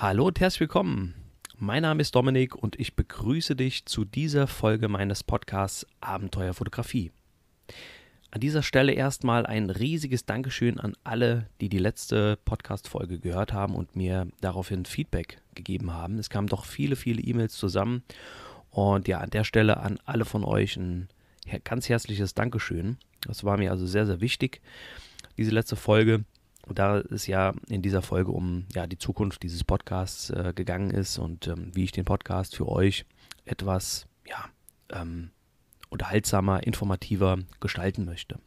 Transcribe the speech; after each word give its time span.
Hallo 0.00 0.28
und 0.28 0.38
herzlich 0.38 0.60
willkommen. 0.60 1.16
Mein 1.56 1.82
Name 1.82 2.02
ist 2.02 2.14
Dominik 2.14 2.54
und 2.54 2.78
ich 2.78 2.94
begrüße 2.94 3.56
dich 3.56 3.84
zu 3.84 4.04
dieser 4.04 4.46
Folge 4.46 4.86
meines 4.86 5.24
Podcasts 5.24 5.84
Abenteuerfotografie. 6.00 7.10
An 8.30 8.40
dieser 8.40 8.62
Stelle 8.62 8.92
erstmal 8.92 9.44
ein 9.44 9.70
riesiges 9.70 10.24
Dankeschön 10.24 10.78
an 10.78 10.94
alle, 11.02 11.48
die 11.60 11.68
die 11.68 11.80
letzte 11.80 12.38
Podcast-Folge 12.44 13.18
gehört 13.18 13.52
haben 13.52 13.74
und 13.74 13.96
mir 13.96 14.28
daraufhin 14.40 14.84
Feedback 14.84 15.42
gegeben 15.56 15.92
haben. 15.92 16.20
Es 16.20 16.30
kamen 16.30 16.46
doch 16.46 16.64
viele, 16.64 16.94
viele 16.94 17.20
E-Mails 17.20 17.56
zusammen. 17.56 18.04
Und 18.70 19.08
ja, 19.08 19.18
an 19.18 19.30
der 19.30 19.42
Stelle 19.42 19.78
an 19.78 19.98
alle 20.04 20.24
von 20.24 20.44
euch 20.44 20.76
ein 20.76 21.08
ganz 21.64 21.88
herzliches 21.88 22.34
Dankeschön. 22.34 22.98
Das 23.22 23.42
war 23.42 23.58
mir 23.58 23.72
also 23.72 23.84
sehr, 23.84 24.06
sehr 24.06 24.20
wichtig, 24.20 24.60
diese 25.36 25.50
letzte 25.50 25.74
Folge 25.74 26.24
da 26.74 26.98
es 26.98 27.26
ja 27.26 27.54
in 27.68 27.82
dieser 27.82 28.02
Folge 28.02 28.32
um 28.32 28.66
ja, 28.74 28.86
die 28.86 28.98
Zukunft 28.98 29.42
dieses 29.42 29.64
Podcasts 29.64 30.30
äh, 30.30 30.52
gegangen 30.54 30.90
ist 30.90 31.18
und 31.18 31.48
ähm, 31.48 31.70
wie 31.74 31.84
ich 31.84 31.92
den 31.92 32.04
Podcast 32.04 32.56
für 32.56 32.68
euch 32.68 33.04
etwas 33.44 34.06
ja, 34.26 34.44
ähm, 34.90 35.30
unterhaltsamer, 35.88 36.66
informativer 36.66 37.38
gestalten 37.60 38.04
möchte. 38.04 38.38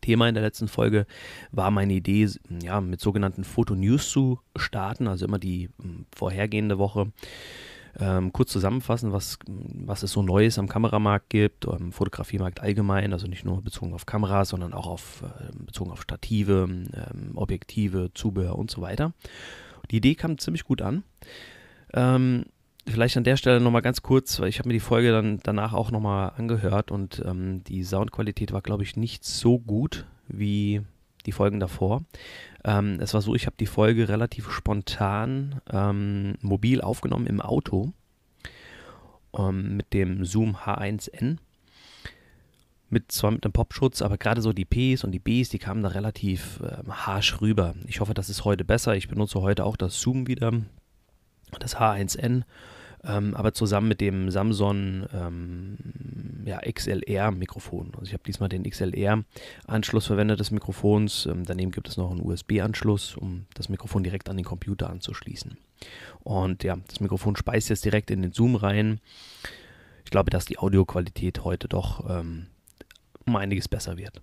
Thema 0.00 0.28
in 0.28 0.34
der 0.34 0.44
letzten 0.44 0.68
Folge 0.68 1.06
war 1.50 1.70
meine 1.72 1.94
Idee, 1.94 2.28
ja, 2.62 2.80
mit 2.80 3.00
sogenannten 3.00 3.42
Foto-News 3.42 4.08
zu 4.10 4.40
starten, 4.54 5.08
also 5.08 5.26
immer 5.26 5.40
die 5.40 5.68
ähm, 5.82 6.06
vorhergehende 6.14 6.78
Woche 6.78 7.12
ähm, 7.98 8.32
kurz 8.32 8.52
zusammenfassen, 8.52 9.12
was, 9.12 9.38
was 9.46 10.02
es 10.02 10.12
so 10.12 10.22
Neues 10.22 10.58
am 10.58 10.68
Kameramarkt 10.68 11.30
gibt, 11.30 11.64
im 11.64 11.92
Fotografiemarkt 11.92 12.60
allgemein, 12.60 13.12
also 13.12 13.26
nicht 13.26 13.44
nur 13.44 13.62
bezogen 13.62 13.94
auf 13.94 14.06
Kameras, 14.06 14.50
sondern 14.50 14.74
auch 14.74 14.86
auf, 14.86 15.22
äh, 15.22 15.52
bezogen 15.64 15.90
auf 15.90 16.02
Stative, 16.02 16.68
ähm, 16.68 17.32
Objektive, 17.34 18.10
Zubehör 18.14 18.58
und 18.58 18.70
so 18.70 18.82
weiter. 18.82 19.12
Die 19.90 19.96
Idee 19.96 20.14
kam 20.14 20.38
ziemlich 20.38 20.64
gut 20.64 20.82
an. 20.82 21.04
Ähm, 21.94 22.44
vielleicht 22.86 23.16
an 23.16 23.24
der 23.24 23.36
Stelle 23.36 23.60
nochmal 23.60 23.82
ganz 23.82 24.02
kurz, 24.02 24.40
weil 24.40 24.48
ich 24.48 24.58
habe 24.58 24.68
mir 24.68 24.74
die 24.74 24.80
Folge 24.80 25.12
dann 25.12 25.40
danach 25.42 25.72
auch 25.72 25.90
nochmal 25.90 26.32
angehört 26.36 26.90
und 26.90 27.22
ähm, 27.24 27.64
die 27.64 27.82
Soundqualität 27.82 28.52
war, 28.52 28.62
glaube 28.62 28.82
ich, 28.82 28.96
nicht 28.96 29.24
so 29.24 29.58
gut 29.58 30.06
wie 30.28 30.82
die 31.24 31.32
Folgen 31.32 31.60
davor. 31.60 32.04
Ähm, 32.66 32.98
es 33.00 33.14
war 33.14 33.22
so, 33.22 33.36
ich 33.36 33.46
habe 33.46 33.56
die 33.58 33.66
Folge 33.66 34.08
relativ 34.08 34.50
spontan 34.50 35.60
ähm, 35.70 36.34
mobil 36.40 36.80
aufgenommen 36.80 37.26
im 37.26 37.40
Auto 37.40 37.92
ähm, 39.38 39.76
mit 39.76 39.94
dem 39.94 40.24
Zoom 40.24 40.56
H1N. 40.56 41.36
Mit 42.90 43.12
zwar 43.12 43.30
mit 43.30 43.44
einem 43.44 43.52
Popschutz, 43.52 44.02
aber 44.02 44.18
gerade 44.18 44.42
so 44.42 44.52
die 44.52 44.64
Ps 44.64 45.04
und 45.04 45.12
die 45.12 45.20
Bs, 45.20 45.50
die 45.50 45.58
kamen 45.60 45.84
da 45.84 45.90
relativ 45.90 46.60
ähm, 46.60 47.06
harsch 47.06 47.40
rüber. 47.40 47.76
Ich 47.86 48.00
hoffe, 48.00 48.14
das 48.14 48.28
ist 48.28 48.44
heute 48.44 48.64
besser. 48.64 48.96
Ich 48.96 49.08
benutze 49.08 49.40
heute 49.40 49.64
auch 49.64 49.76
das 49.76 50.00
Zoom 50.00 50.26
wieder, 50.26 50.52
das 51.60 51.76
H1N 51.76 52.42
ähm, 53.06 53.34
aber 53.34 53.52
zusammen 53.52 53.88
mit 53.88 54.00
dem 54.00 54.30
Samsung 54.30 55.06
ähm, 55.12 55.76
ja, 56.44 56.60
XLR-Mikrofon. 56.60 57.92
Also 57.94 58.06
ich 58.06 58.12
habe 58.12 58.22
diesmal 58.26 58.48
den 58.48 58.64
XLR-Anschluss 58.64 60.06
verwendet 60.06 60.40
des 60.40 60.50
Mikrofons. 60.50 61.26
Ähm, 61.26 61.44
daneben 61.44 61.70
gibt 61.70 61.88
es 61.88 61.96
noch 61.96 62.10
einen 62.10 62.20
USB-Anschluss, 62.20 63.16
um 63.16 63.46
das 63.54 63.68
Mikrofon 63.68 64.02
direkt 64.02 64.28
an 64.28 64.36
den 64.36 64.44
Computer 64.44 64.90
anzuschließen. 64.90 65.56
Und 66.22 66.64
ja, 66.64 66.76
das 66.88 67.00
Mikrofon 67.00 67.36
speist 67.36 67.68
jetzt 67.68 67.84
direkt 67.84 68.10
in 68.10 68.22
den 68.22 68.32
Zoom 68.32 68.56
rein. 68.56 69.00
Ich 70.04 70.10
glaube, 70.10 70.30
dass 70.30 70.44
die 70.44 70.58
Audioqualität 70.58 71.44
heute 71.44 71.68
doch 71.68 72.08
ähm, 72.08 72.46
um 73.26 73.36
einiges 73.36 73.68
besser 73.68 73.96
wird. 73.96 74.20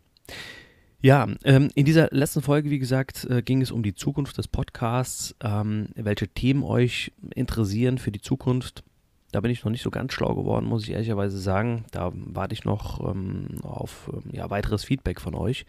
Ja, 1.04 1.28
ähm, 1.44 1.70
in 1.76 1.84
dieser 1.84 2.08
letzten 2.12 2.42
Folge, 2.42 2.70
wie 2.70 2.80
gesagt, 2.80 3.26
äh, 3.26 3.42
ging 3.42 3.62
es 3.62 3.72
um 3.72 3.84
die 3.84 3.94
Zukunft 3.94 4.38
des 4.38 4.48
Podcasts, 4.48 5.36
ähm, 5.44 5.90
welche 5.96 6.30
Themen 6.30 6.64
euch 6.64 7.12
interessieren 7.36 7.98
für 7.98 8.10
die 8.10 8.22
Zukunft. 8.22 8.86
Da 9.34 9.42
bin 9.42 9.52
ich 9.52 9.66
noch 9.66 9.72
nicht 9.72 9.82
so 9.82 9.92
ganz 9.92 10.14
schlau 10.14 10.34
geworden, 10.34 10.66
muss 10.66 10.84
ich 10.84 10.92
ehrlicherweise 10.92 11.38
sagen. 11.40 11.84
Da 11.92 12.14
warte 12.14 12.54
ich 12.54 12.64
noch 12.64 13.06
ähm, 13.06 13.60
auf 13.64 14.10
ähm, 14.14 14.32
ja, 14.32 14.50
weiteres 14.50 14.86
Feedback 14.86 15.20
von 15.20 15.36
euch. 15.36 15.66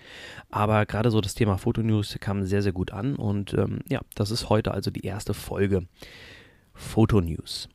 Aber 0.50 0.86
gerade 0.86 1.10
so 1.10 1.20
das 1.20 1.34
Thema 1.34 1.58
Fotonews 1.58 2.16
kam 2.20 2.44
sehr, 2.44 2.62
sehr 2.62 2.72
gut 2.72 2.92
an. 2.92 3.16
Und 3.16 3.54
ähm, 3.54 3.80
ja, 3.88 4.02
das 4.14 4.30
ist 4.30 4.50
heute 4.50 4.70
also 4.70 4.92
die 4.92 5.04
erste 5.04 5.34
Folge 5.34 5.88
Fotonews. 6.74 7.68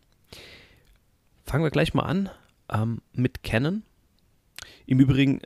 Fangen 1.43 1.65
wir 1.65 1.71
gleich 1.71 1.93
mal 1.93 2.03
an 2.03 2.29
ähm, 2.71 3.01
mit 3.11 3.43
Canon. 3.43 3.83
Im 4.89 4.99
Übrigen, 4.99 5.39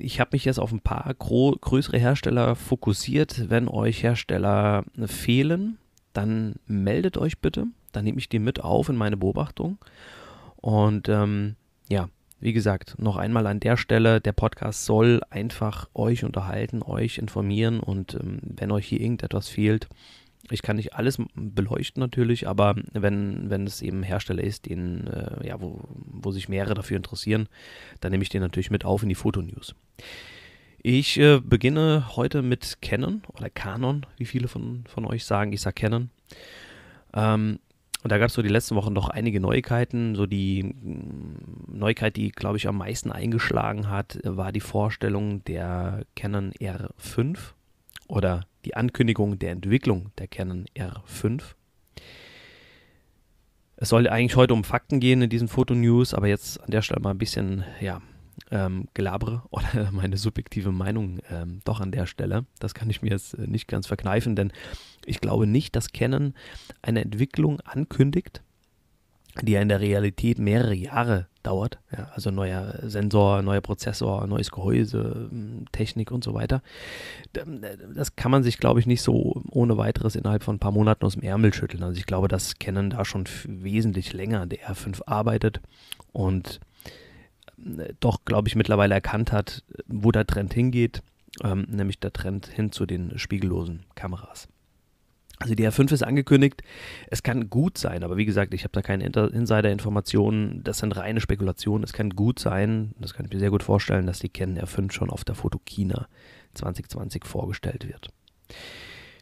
ich 0.00 0.20
habe 0.20 0.32
mich 0.32 0.44
jetzt 0.44 0.58
auf 0.58 0.70
ein 0.70 0.82
paar 0.82 1.14
größere 1.14 1.96
Hersteller 1.96 2.54
fokussiert. 2.54 3.48
Wenn 3.48 3.66
euch 3.66 4.02
Hersteller 4.02 4.84
fehlen, 5.06 5.78
dann 6.12 6.56
meldet 6.66 7.16
euch 7.16 7.38
bitte. 7.38 7.68
Dann 7.92 8.04
nehme 8.04 8.18
ich 8.18 8.28
die 8.28 8.38
mit 8.38 8.60
auf 8.60 8.90
in 8.90 8.96
meine 8.96 9.16
Beobachtung. 9.16 9.78
Und 10.56 11.08
ähm, 11.08 11.56
ja, 11.88 12.10
wie 12.38 12.52
gesagt, 12.52 12.96
noch 12.98 13.16
einmal 13.16 13.46
an 13.46 13.60
der 13.60 13.78
Stelle, 13.78 14.20
der 14.20 14.32
Podcast 14.32 14.84
soll 14.84 15.22
einfach 15.30 15.88
euch 15.94 16.22
unterhalten, 16.22 16.82
euch 16.82 17.16
informieren 17.16 17.80
und 17.80 18.12
ähm, 18.12 18.40
wenn 18.42 18.70
euch 18.70 18.88
hier 18.88 19.00
irgendetwas 19.00 19.48
fehlt, 19.48 19.88
ich 20.50 20.62
kann 20.62 20.76
nicht 20.76 20.94
alles 20.94 21.18
beleuchten 21.34 22.00
natürlich, 22.00 22.48
aber 22.48 22.74
wenn, 22.92 23.48
wenn 23.48 23.66
es 23.66 23.80
eben 23.80 24.02
Hersteller 24.02 24.42
ist, 24.42 24.66
den, 24.68 25.06
äh, 25.06 25.46
ja, 25.46 25.60
wo, 25.60 25.80
wo 25.88 26.30
sich 26.32 26.48
mehrere 26.48 26.74
dafür 26.74 26.96
interessieren, 26.96 27.48
dann 28.00 28.10
nehme 28.10 28.22
ich 28.22 28.28
den 28.28 28.42
natürlich 28.42 28.70
mit 28.70 28.84
auf 28.84 29.02
in 29.02 29.08
die 29.08 29.14
Fotonews. 29.14 29.74
Ich 30.82 31.18
äh, 31.18 31.40
beginne 31.40 32.16
heute 32.16 32.42
mit 32.42 32.78
Canon 32.82 33.22
oder 33.28 33.48
Canon, 33.48 34.04
wie 34.16 34.24
viele 34.24 34.48
von, 34.48 34.84
von 34.88 35.04
euch 35.06 35.24
sagen. 35.24 35.52
Ich 35.52 35.60
sage 35.60 35.74
Canon. 35.74 36.10
Ähm, 37.14 37.60
und 38.02 38.10
da 38.10 38.18
gab 38.18 38.28
es 38.28 38.34
so 38.34 38.42
die 38.42 38.48
letzten 38.48 38.74
Wochen 38.74 38.92
noch 38.92 39.08
einige 39.08 39.38
Neuigkeiten. 39.38 40.16
So 40.16 40.26
die 40.26 40.64
mm, 40.64 41.78
Neuigkeit, 41.78 42.16
die, 42.16 42.32
glaube 42.32 42.56
ich, 42.56 42.66
am 42.66 42.78
meisten 42.78 43.12
eingeschlagen 43.12 43.88
hat, 43.88 44.18
war 44.24 44.50
die 44.50 44.60
Vorstellung 44.60 45.44
der 45.44 46.04
Canon 46.16 46.52
R5 46.52 47.38
oder 48.08 48.44
die 48.64 48.74
Ankündigung 48.74 49.38
der 49.38 49.52
Entwicklung 49.52 50.10
der 50.18 50.28
Canon 50.28 50.66
R5. 50.76 51.42
Es 53.76 53.88
soll 53.88 54.08
eigentlich 54.08 54.36
heute 54.36 54.54
um 54.54 54.64
Fakten 54.64 55.00
gehen 55.00 55.22
in 55.22 55.30
diesen 55.30 55.48
Fotonews, 55.48 56.14
aber 56.14 56.28
jetzt 56.28 56.60
an 56.60 56.70
der 56.70 56.82
Stelle 56.82 57.00
mal 57.00 57.10
ein 57.10 57.18
bisschen, 57.18 57.64
ja, 57.80 58.00
ähm, 58.50 58.88
gelabere 58.94 59.42
oder 59.50 59.90
meine 59.92 60.16
subjektive 60.16 60.72
Meinung 60.72 61.20
ähm, 61.30 61.60
doch 61.64 61.80
an 61.80 61.92
der 61.92 62.06
Stelle. 62.06 62.46
Das 62.58 62.74
kann 62.74 62.90
ich 62.90 63.02
mir 63.02 63.10
jetzt 63.10 63.34
äh, 63.34 63.46
nicht 63.46 63.68
ganz 63.68 63.86
verkneifen, 63.86 64.36
denn 64.36 64.52
ich 65.04 65.20
glaube 65.20 65.46
nicht, 65.46 65.74
dass 65.76 65.92
Canon 65.92 66.34
eine 66.80 67.02
Entwicklung 67.02 67.60
ankündigt, 67.60 68.42
die 69.40 69.52
ja 69.52 69.62
in 69.62 69.68
der 69.68 69.80
Realität 69.80 70.38
mehrere 70.38 70.74
Jahre 70.74 71.26
dauert. 71.42 71.78
Ja, 71.96 72.10
also 72.14 72.30
neuer 72.30 72.78
Sensor, 72.82 73.42
neuer 73.42 73.60
Prozessor, 73.60 74.26
neues 74.26 74.50
Gehäuse, 74.50 75.28
hm, 75.30 75.64
Technik 75.72 76.10
und 76.10 76.22
so 76.22 76.34
weiter. 76.34 76.62
Das 77.94 78.14
kann 78.14 78.30
man 78.30 78.42
sich, 78.42 78.58
glaube 78.58 78.80
ich, 78.80 78.86
nicht 78.86 79.02
so 79.02 79.42
ohne 79.50 79.78
weiteres 79.78 80.16
innerhalb 80.16 80.42
von 80.42 80.56
ein 80.56 80.60
paar 80.60 80.72
Monaten 80.72 81.04
aus 81.04 81.14
dem 81.14 81.22
Ärmel 81.22 81.54
schütteln. 81.54 81.82
Also 81.82 81.98
ich 81.98 82.06
glaube, 82.06 82.28
dass 82.28 82.58
Canon 82.58 82.90
da 82.90 83.04
schon 83.04 83.24
wesentlich 83.46 84.12
länger 84.12 84.46
der 84.46 84.60
R5 84.60 85.02
arbeitet 85.06 85.60
und 86.12 86.60
äh, 87.58 87.94
doch, 88.00 88.24
glaube 88.24 88.48
ich, 88.48 88.56
mittlerweile 88.56 88.94
erkannt 88.94 89.32
hat, 89.32 89.64
wo 89.86 90.12
der 90.12 90.26
Trend 90.26 90.52
hingeht, 90.52 91.02
ähm, 91.42 91.66
nämlich 91.68 91.98
der 91.98 92.12
Trend 92.12 92.46
hin 92.46 92.70
zu 92.70 92.86
den 92.86 93.18
spiegellosen 93.18 93.84
Kameras. 93.94 94.48
Also 95.42 95.56
die 95.56 95.68
R5 95.68 95.92
ist 95.92 96.04
angekündigt. 96.04 96.62
Es 97.08 97.24
kann 97.24 97.50
gut 97.50 97.76
sein, 97.76 98.04
aber 98.04 98.16
wie 98.16 98.24
gesagt, 98.24 98.54
ich 98.54 98.62
habe 98.62 98.72
da 98.72 98.80
keine 98.80 99.04
Insider-Informationen. 99.04 100.62
Das 100.62 100.78
sind 100.78 100.96
reine 100.96 101.20
Spekulationen. 101.20 101.82
Es 101.82 101.92
kann 101.92 102.10
gut 102.10 102.38
sein, 102.38 102.94
das 103.00 103.12
kann 103.12 103.26
ich 103.26 103.32
mir 103.32 103.40
sehr 103.40 103.50
gut 103.50 103.64
vorstellen, 103.64 104.06
dass 104.06 104.20
die 104.20 104.28
Canon 104.28 104.62
R5 104.62 104.92
schon 104.92 105.10
auf 105.10 105.24
der 105.24 105.34
Fotokina 105.34 106.06
2020 106.54 107.24
vorgestellt 107.24 107.88
wird. 107.88 108.10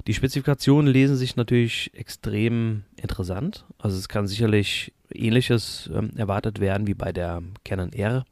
Die 0.06 0.12
Spezifikationen 0.12 0.92
lesen 0.92 1.16
sich 1.16 1.36
natürlich 1.36 1.90
extrem 1.94 2.84
interessant. 2.96 3.64
Also 3.78 3.96
es 3.96 4.10
kann 4.10 4.26
sicherlich 4.26 4.92
ähnliches 5.10 5.88
ähm, 5.94 6.10
erwartet 6.16 6.60
werden 6.60 6.86
wie 6.86 6.94
bei 6.94 7.12
der 7.12 7.42
Canon 7.64 7.94
R. 7.94 8.26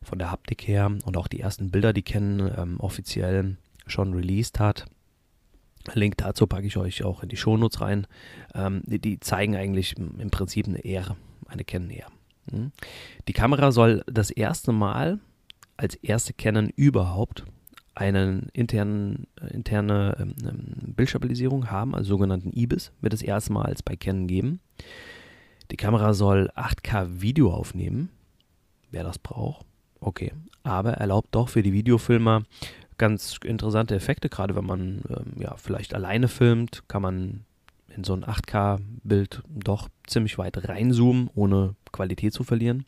Von 0.00 0.18
der 0.18 0.30
Haptik 0.30 0.66
her 0.66 0.90
und 1.04 1.18
auch 1.18 1.28
die 1.28 1.40
ersten 1.40 1.70
Bilder, 1.70 1.92
die 1.92 2.02
Canon 2.02 2.50
ähm, 2.56 2.80
offiziell 2.80 3.58
schon 3.86 4.14
released 4.14 4.58
hat. 4.58 4.86
Link 5.92 6.16
dazu 6.16 6.46
packe 6.46 6.66
ich 6.66 6.76
euch 6.76 7.04
auch 7.04 7.22
in 7.22 7.28
die 7.28 7.36
Shownotes 7.36 7.80
rein. 7.80 8.06
Ähm, 8.54 8.82
die, 8.84 8.98
die, 8.98 9.20
zeigen 9.20 9.56
eigentlich 9.56 9.96
im 9.96 10.30
Prinzip 10.30 10.66
eine 10.66 10.84
R, 10.84 11.16
eine 11.46 11.64
Canon 11.64 11.90
R. 11.90 12.06
Hm? 12.50 12.72
Die 13.28 13.32
Kamera 13.32 13.72
soll 13.72 14.02
das 14.06 14.30
erste 14.30 14.72
Mal 14.72 15.20
als 15.76 15.96
erste 15.96 16.32
Canon 16.32 16.70
überhaupt 16.76 17.44
eine 17.94 18.48
internen, 18.52 19.26
äh, 19.40 19.52
interne 19.52 20.16
ähm, 20.18 20.34
ähm, 20.44 20.94
Bildstabilisierung 20.94 21.70
haben, 21.70 21.94
also 21.94 22.10
sogenannten 22.10 22.50
IBIS, 22.52 22.92
wird 23.00 23.14
es 23.14 23.22
erstmals 23.22 23.82
bei 23.82 23.96
Canon 23.96 24.26
geben. 24.26 24.60
Die 25.70 25.76
Kamera 25.76 26.12
soll 26.12 26.50
8K 26.56 27.20
Video 27.20 27.52
aufnehmen, 27.52 28.10
wer 28.90 29.04
das 29.04 29.18
braucht. 29.18 29.66
Okay, 30.00 30.32
aber 30.62 30.94
erlaubt 30.94 31.28
doch 31.34 31.48
für 31.48 31.62
die 31.62 31.72
Videofilmer 31.72 32.42
ganz 32.98 33.38
interessante 33.44 33.94
Effekte, 33.94 34.28
gerade 34.28 34.56
wenn 34.56 34.66
man 34.66 35.02
ähm, 35.08 35.40
ja, 35.40 35.56
vielleicht 35.56 35.94
alleine 35.94 36.28
filmt, 36.28 36.82
kann 36.88 37.02
man 37.02 37.44
in 37.96 38.04
so 38.04 38.14
ein 38.14 38.24
8K-Bild 38.24 39.42
doch 39.48 39.88
ziemlich 40.06 40.38
weit 40.38 40.68
reinzoomen, 40.68 41.30
ohne 41.34 41.74
Qualität 41.92 42.32
zu 42.32 42.44
verlieren. 42.44 42.84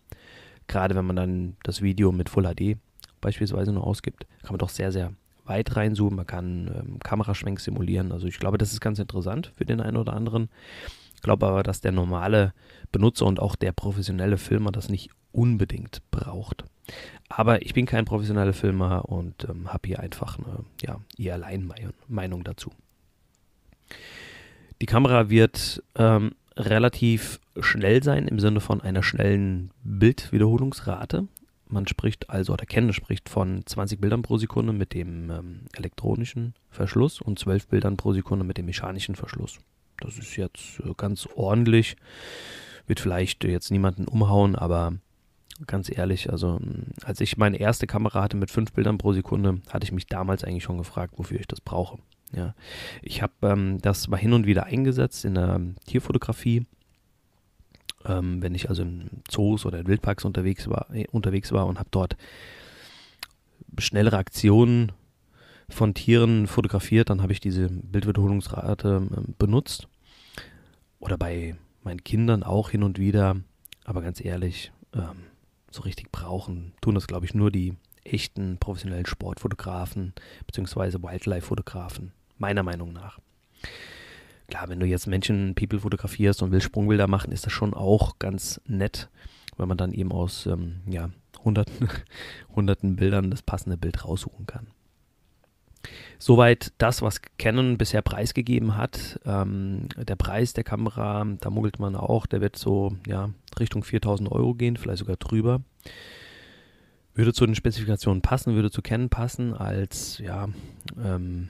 Gerade 0.66 0.94
wenn 0.94 1.04
man 1.04 1.16
dann 1.16 1.56
das 1.62 1.80
Video 1.82 2.10
mit 2.12 2.28
Full 2.28 2.44
HD 2.44 2.76
beispielsweise 3.20 3.72
nur 3.72 3.86
ausgibt, 3.86 4.26
kann 4.42 4.52
man 4.52 4.58
doch 4.58 4.68
sehr, 4.68 4.90
sehr 4.92 5.12
weit 5.44 5.76
reinzoomen. 5.76 6.16
Man 6.16 6.26
kann 6.26 6.70
ähm, 6.74 6.98
Kameraschwenk 6.98 7.60
simulieren. 7.60 8.12
Also 8.12 8.26
ich 8.26 8.38
glaube, 8.38 8.58
das 8.58 8.72
ist 8.72 8.80
ganz 8.80 8.98
interessant 8.98 9.52
für 9.56 9.64
den 9.64 9.80
einen 9.80 9.96
oder 9.96 10.12
anderen. 10.12 10.48
Ich 11.14 11.22
glaube 11.22 11.46
aber, 11.46 11.62
dass 11.62 11.80
der 11.80 11.92
normale 11.92 12.52
Benutzer 12.92 13.26
und 13.26 13.40
auch 13.40 13.56
der 13.56 13.72
professionelle 13.72 14.38
Filmer 14.38 14.72
das 14.72 14.88
nicht 14.88 15.10
unbedingt 15.32 16.02
braucht. 16.10 16.64
Aber 17.28 17.62
ich 17.62 17.74
bin 17.74 17.86
kein 17.86 18.04
professioneller 18.04 18.52
Filmer 18.52 19.08
und 19.08 19.44
ähm, 19.48 19.72
habe 19.72 19.88
hier 19.88 20.00
einfach 20.00 20.38
eine 20.38 20.64
ja, 20.82 21.00
eher 21.18 21.34
Alleinmeinung 21.34 22.44
dazu. 22.44 22.70
Die 24.80 24.86
Kamera 24.86 25.30
wird 25.30 25.82
ähm, 25.96 26.32
relativ 26.56 27.40
schnell 27.60 28.02
sein 28.02 28.28
im 28.28 28.38
Sinne 28.38 28.60
von 28.60 28.80
einer 28.80 29.02
schnellen 29.02 29.70
Bildwiederholungsrate. 29.82 31.26
Man 31.68 31.88
spricht 31.88 32.30
also, 32.30 32.52
oder 32.52 32.66
Canon 32.66 32.92
spricht 32.92 33.28
von 33.28 33.66
20 33.66 34.00
Bildern 34.00 34.22
pro 34.22 34.38
Sekunde 34.38 34.72
mit 34.72 34.94
dem 34.94 35.30
ähm, 35.30 35.60
elektronischen 35.72 36.54
Verschluss 36.70 37.20
und 37.20 37.38
12 37.38 37.68
Bildern 37.68 37.96
pro 37.96 38.12
Sekunde 38.12 38.44
mit 38.44 38.58
dem 38.58 38.66
mechanischen 38.66 39.16
Verschluss. 39.16 39.58
Das 39.98 40.18
ist 40.18 40.36
jetzt 40.36 40.80
äh, 40.84 40.92
ganz 40.96 41.26
ordentlich. 41.34 41.96
Wird 42.86 43.00
vielleicht 43.00 43.42
jetzt 43.42 43.72
niemanden 43.72 44.06
umhauen, 44.06 44.54
aber 44.54 44.94
ganz 45.66 45.90
ehrlich, 45.90 46.30
also 46.30 46.60
als 47.04 47.20
ich 47.20 47.36
meine 47.36 47.58
erste 47.58 47.86
Kamera 47.86 48.22
hatte 48.22 48.36
mit 48.36 48.50
5 48.50 48.72
Bildern 48.72 48.98
pro 48.98 49.12
Sekunde, 49.12 49.60
hatte 49.70 49.84
ich 49.84 49.92
mich 49.92 50.06
damals 50.06 50.44
eigentlich 50.44 50.64
schon 50.64 50.78
gefragt, 50.78 51.14
wofür 51.16 51.40
ich 51.40 51.46
das 51.46 51.60
brauche. 51.60 51.98
Ja, 52.32 52.54
ich 53.02 53.22
habe 53.22 53.32
ähm, 53.42 53.78
das 53.80 54.08
mal 54.08 54.16
hin 54.16 54.32
und 54.32 54.46
wieder 54.46 54.66
eingesetzt 54.66 55.24
in 55.24 55.34
der 55.34 55.60
Tierfotografie. 55.86 56.66
Ähm, 58.04 58.42
wenn 58.42 58.54
ich 58.54 58.68
also 58.68 58.82
in 58.82 59.22
Zoos 59.28 59.64
oder 59.64 59.80
in 59.80 59.86
Wildparks 59.86 60.24
unterwegs 60.24 60.68
war, 60.68 60.92
äh, 60.92 61.06
unterwegs 61.10 61.52
war 61.52 61.66
und 61.66 61.78
habe 61.78 61.88
dort 61.90 62.16
schnellere 63.78 64.18
Aktionen 64.18 64.92
von 65.68 65.94
Tieren 65.94 66.46
fotografiert, 66.46 67.10
dann 67.10 67.22
habe 67.22 67.32
ich 67.32 67.40
diese 67.40 67.68
Bildwiederholungsrate 67.68 69.08
äh, 69.10 69.32
benutzt. 69.38 69.88
Oder 70.98 71.18
bei 71.18 71.56
meinen 71.82 72.02
Kindern 72.04 72.42
auch 72.42 72.70
hin 72.70 72.82
und 72.82 72.98
wieder. 72.98 73.36
Aber 73.84 74.02
ganz 74.02 74.24
ehrlich, 74.24 74.72
ähm, 74.94 75.24
so 75.76 75.82
richtig 75.82 76.10
brauchen, 76.10 76.72
tun 76.80 76.94
das, 76.94 77.06
glaube 77.06 77.26
ich, 77.26 77.34
nur 77.34 77.50
die 77.50 77.74
echten 78.04 78.58
professionellen 78.58 79.06
Sportfotografen 79.06 80.12
bzw. 80.46 81.02
Wildlife-Fotografen, 81.02 82.12
meiner 82.38 82.62
Meinung 82.62 82.92
nach. 82.92 83.18
Klar, 84.48 84.68
wenn 84.68 84.80
du 84.80 84.86
jetzt 84.86 85.06
Menschen, 85.06 85.54
People 85.54 85.80
fotografierst 85.80 86.42
und 86.42 86.52
willst 86.52 86.66
Sprungbilder 86.66 87.08
machen, 87.08 87.32
ist 87.32 87.46
das 87.46 87.52
schon 87.52 87.74
auch 87.74 88.18
ganz 88.18 88.60
nett, 88.66 89.08
wenn 89.56 89.68
man 89.68 89.76
dann 89.76 89.92
eben 89.92 90.12
aus 90.12 90.46
ähm, 90.46 90.80
ja, 90.86 91.10
hunderten, 91.44 91.88
hunderten 92.54 92.96
Bildern 92.96 93.30
das 93.30 93.42
passende 93.42 93.76
Bild 93.76 94.04
raussuchen 94.04 94.46
kann. 94.46 94.68
Soweit 96.18 96.72
das, 96.78 97.02
was 97.02 97.20
Canon 97.38 97.78
bisher 97.78 98.02
preisgegeben 98.02 98.76
hat. 98.76 99.20
Ähm, 99.24 99.88
der 99.96 100.16
Preis 100.16 100.52
der 100.52 100.64
Kamera, 100.64 101.26
da 101.40 101.50
muggelt 101.50 101.78
man 101.78 101.94
auch, 101.96 102.26
der 102.26 102.40
wird 102.40 102.56
so 102.56 102.96
ja, 103.06 103.30
Richtung 103.58 103.84
4000 103.84 104.30
Euro 104.30 104.54
gehen, 104.54 104.76
vielleicht 104.76 104.98
sogar 104.98 105.16
drüber. 105.16 105.60
Würde 107.14 107.32
zu 107.32 107.46
den 107.46 107.54
Spezifikationen 107.54 108.22
passen, 108.22 108.54
würde 108.54 108.70
zu 108.70 108.82
Canon 108.82 109.08
passen, 109.08 109.54
als, 109.54 110.18
ja, 110.18 110.48
ähm, 111.02 111.48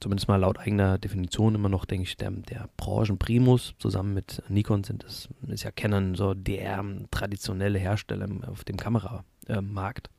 zumindest 0.00 0.28
mal 0.28 0.36
laut 0.36 0.58
eigener 0.58 0.98
Definition 0.98 1.54
immer 1.54 1.68
noch, 1.68 1.84
denke 1.84 2.04
ich, 2.04 2.16
der, 2.16 2.30
der 2.30 2.68
Branchenprimus. 2.76 3.74
Zusammen 3.78 4.14
mit 4.14 4.42
Nikon 4.48 4.84
sind 4.84 5.04
es, 5.04 5.28
ist 5.48 5.64
ja 5.64 5.70
Canon 5.70 6.14
so 6.14 6.34
der 6.34 6.84
traditionelle 7.10 7.78
Hersteller 7.78 8.28
auf 8.48 8.64
dem 8.64 8.76
Kameramarkt. 8.76 10.10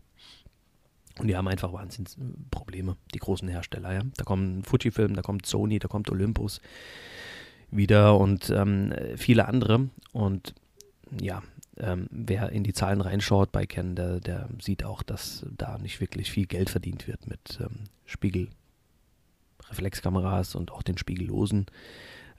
Und 1.19 1.27
die 1.27 1.35
haben 1.35 1.47
einfach 1.47 1.73
Wahnsinnsprobleme, 1.73 2.95
die 3.13 3.19
großen 3.19 3.47
Hersteller. 3.47 3.93
Ja? 3.93 4.01
Da 4.17 4.23
kommt 4.23 4.67
Fujifilm, 4.67 5.15
da 5.15 5.21
kommt 5.21 5.45
Sony, 5.45 5.79
da 5.79 5.87
kommt 5.87 6.11
Olympus 6.11 6.61
wieder 7.71 8.17
und 8.17 8.49
ähm, 8.49 8.93
viele 9.15 9.47
andere. 9.47 9.89
Und 10.13 10.53
ja, 11.19 11.41
ähm, 11.77 12.07
wer 12.11 12.51
in 12.51 12.63
die 12.63 12.73
Zahlen 12.73 13.01
reinschaut 13.01 13.51
bei 13.51 13.65
Canon, 13.65 13.95
der, 13.95 14.19
der, 14.19 14.47
sieht 14.61 14.83
auch, 14.83 15.01
dass 15.03 15.45
da 15.55 15.77
nicht 15.77 16.01
wirklich 16.01 16.31
viel 16.31 16.47
Geld 16.47 16.69
verdient 16.69 17.07
wird 17.07 17.27
mit 17.27 17.59
ähm, 17.61 17.85
Spiegelreflexkameras 18.05 20.55
und 20.55 20.71
auch 20.71 20.83
den 20.83 20.97
spiegellosen. 20.97 21.67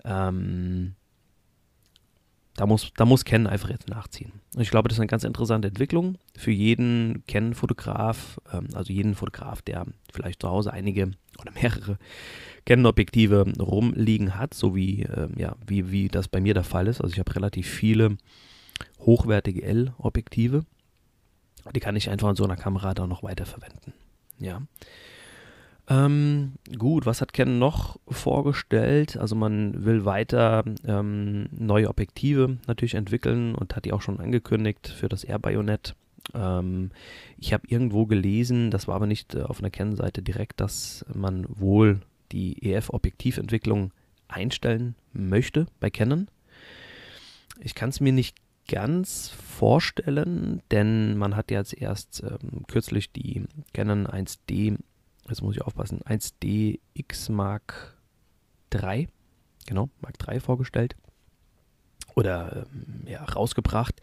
Ähm, 0.04 0.94
da 2.58 2.66
muss, 2.66 2.90
da 2.96 3.04
muss 3.04 3.24
Canon 3.24 3.46
einfach 3.46 3.70
jetzt 3.70 3.88
nachziehen. 3.88 4.32
Und 4.52 4.62
ich 4.62 4.70
glaube, 4.70 4.88
das 4.88 4.96
ist 4.96 5.00
eine 5.00 5.06
ganz 5.06 5.22
interessante 5.22 5.68
Entwicklung 5.68 6.18
für 6.36 6.50
jeden 6.50 7.22
Canon-Fotograf, 7.28 8.40
ähm, 8.52 8.66
also 8.74 8.92
jeden 8.92 9.14
Fotograf, 9.14 9.62
der 9.62 9.86
vielleicht 10.12 10.42
zu 10.42 10.48
Hause 10.48 10.72
einige 10.72 11.12
oder 11.38 11.52
mehrere 11.54 11.98
Canon-Objektive 12.66 13.46
rumliegen 13.60 14.36
hat, 14.36 14.54
so 14.54 14.74
wie, 14.74 15.02
ähm, 15.02 15.34
ja, 15.36 15.54
wie, 15.64 15.92
wie 15.92 16.08
das 16.08 16.26
bei 16.26 16.40
mir 16.40 16.52
der 16.52 16.64
Fall 16.64 16.88
ist. 16.88 17.00
Also 17.00 17.12
ich 17.12 17.20
habe 17.20 17.32
relativ 17.36 17.68
viele 17.68 18.18
hochwertige 18.98 19.62
L-Objektive. 19.62 20.64
Die 21.76 21.80
kann 21.80 21.94
ich 21.94 22.10
einfach 22.10 22.28
in 22.28 22.36
so 22.36 22.44
einer 22.44 22.56
Kamera 22.56 22.92
dann 22.92 23.08
noch 23.08 23.22
weiterverwenden. 23.22 23.92
Ja. 24.40 24.62
Ähm, 25.90 26.52
gut, 26.76 27.06
was 27.06 27.22
hat 27.22 27.32
Canon 27.32 27.58
noch 27.58 27.98
vorgestellt? 28.06 29.16
Also 29.16 29.34
man 29.34 29.84
will 29.86 30.04
weiter 30.04 30.64
ähm, 30.86 31.48
neue 31.50 31.88
Objektive 31.88 32.58
natürlich 32.66 32.94
entwickeln 32.94 33.54
und 33.54 33.74
hat 33.74 33.86
die 33.86 33.92
auch 33.92 34.02
schon 34.02 34.20
angekündigt 34.20 34.88
für 34.88 35.08
das 35.08 35.24
Air-Bayonet. 35.24 35.94
Ähm, 36.34 36.90
ich 37.38 37.54
habe 37.54 37.66
irgendwo 37.68 38.04
gelesen, 38.04 38.70
das 38.70 38.86
war 38.86 38.96
aber 38.96 39.06
nicht 39.06 39.34
äh, 39.34 39.42
auf 39.42 39.60
einer 39.60 39.70
Canon-Seite 39.70 40.20
direkt, 40.20 40.60
dass 40.60 41.06
man 41.14 41.46
wohl 41.48 42.00
die 42.32 42.62
EF-Objektiventwicklung 42.70 43.92
einstellen 44.28 44.94
möchte 45.14 45.66
bei 45.80 45.88
Canon. 45.88 46.28
Ich 47.60 47.74
kann 47.74 47.88
es 47.88 48.00
mir 48.00 48.12
nicht 48.12 48.36
ganz 48.68 49.28
vorstellen, 49.28 50.60
denn 50.70 51.16
man 51.16 51.34
hat 51.34 51.50
jetzt 51.50 51.72
erst 51.72 52.22
ähm, 52.22 52.64
kürzlich 52.68 53.10
die 53.10 53.44
Canon 53.72 54.06
1D 54.06 54.76
jetzt 55.28 55.42
muss 55.42 55.56
ich 55.56 55.62
aufpassen, 55.62 56.00
1DX 56.00 57.32
Mark 57.32 57.96
III, 58.72 59.08
genau, 59.66 59.88
Mark 60.00 60.16
III 60.26 60.40
vorgestellt 60.40 60.96
oder 62.14 62.66
ähm, 62.72 63.06
ja, 63.06 63.24
rausgebracht. 63.24 64.00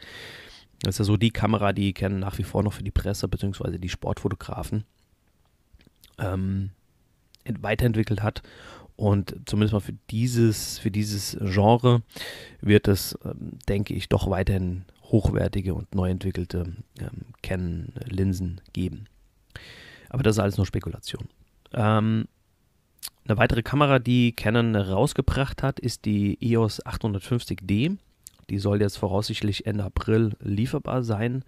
Das 0.81 0.95
ist 0.95 0.99
ja 0.99 1.05
so 1.05 1.17
die 1.17 1.31
Kamera, 1.31 1.73
die 1.73 1.93
kennen 1.93 2.19
nach 2.19 2.37
wie 2.37 2.43
vor 2.43 2.63
noch 2.63 2.73
für 2.73 2.83
die 2.83 2.91
Presse 2.91 3.27
bzw. 3.27 3.77
die 3.77 3.89
Sportfotografen 3.89 4.83
ähm, 6.17 6.71
weiterentwickelt 7.59 8.23
hat. 8.23 8.41
Und 8.97 9.35
zumindest 9.45 9.73
mal 9.73 9.81
für 9.81 9.97
dieses, 10.09 10.79
für 10.79 10.91
dieses 10.91 11.37
Genre 11.41 12.01
wird 12.61 12.87
es, 12.87 13.17
ähm, 13.25 13.59
denke 13.67 13.93
ich, 13.93 14.07
doch 14.07 14.29
weiterhin 14.29 14.85
hochwertige 15.03 15.73
und 15.73 15.93
neu 15.93 16.09
entwickelte 16.09 16.75
ähm, 16.99 17.25
Canon-Linsen 17.41 18.61
geben. 18.71 19.05
Aber 20.09 20.23
das 20.23 20.35
ist 20.35 20.39
alles 20.39 20.57
nur 20.57 20.65
Spekulation. 20.65 21.27
Ähm, 21.73 22.27
eine 23.27 23.37
weitere 23.37 23.63
Kamera, 23.63 23.99
die 23.99 24.33
Canon 24.33 24.75
rausgebracht 24.75 25.63
hat, 25.63 25.79
ist 25.79 26.05
die 26.05 26.37
EOS 26.41 26.85
850D. 26.85 27.97
Die 28.49 28.59
soll 28.59 28.81
jetzt 28.81 28.97
voraussichtlich 28.97 29.65
Ende 29.65 29.83
April 29.83 30.35
lieferbar 30.39 31.03
sein. 31.03 31.43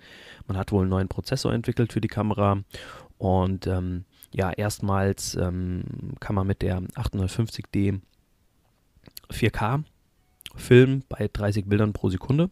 Man 0.47 0.57
hat 0.57 0.71
wohl 0.71 0.81
einen 0.81 0.89
neuen 0.89 1.07
Prozessor 1.07 1.53
entwickelt 1.53 1.93
für 1.93 2.01
die 2.01 2.07
Kamera 2.07 2.63
und 3.17 3.67
ähm, 3.67 4.05
ja, 4.33 4.51
erstmals 4.51 5.35
ähm, 5.35 5.83
kann 6.19 6.35
man 6.35 6.47
mit 6.47 6.61
der 6.61 6.79
850D 6.79 8.01
4K 9.29 9.83
filmen 10.55 11.03
bei 11.09 11.29
30 11.31 11.65
Bildern 11.65 11.93
pro 11.93 12.09
Sekunde. 12.09 12.49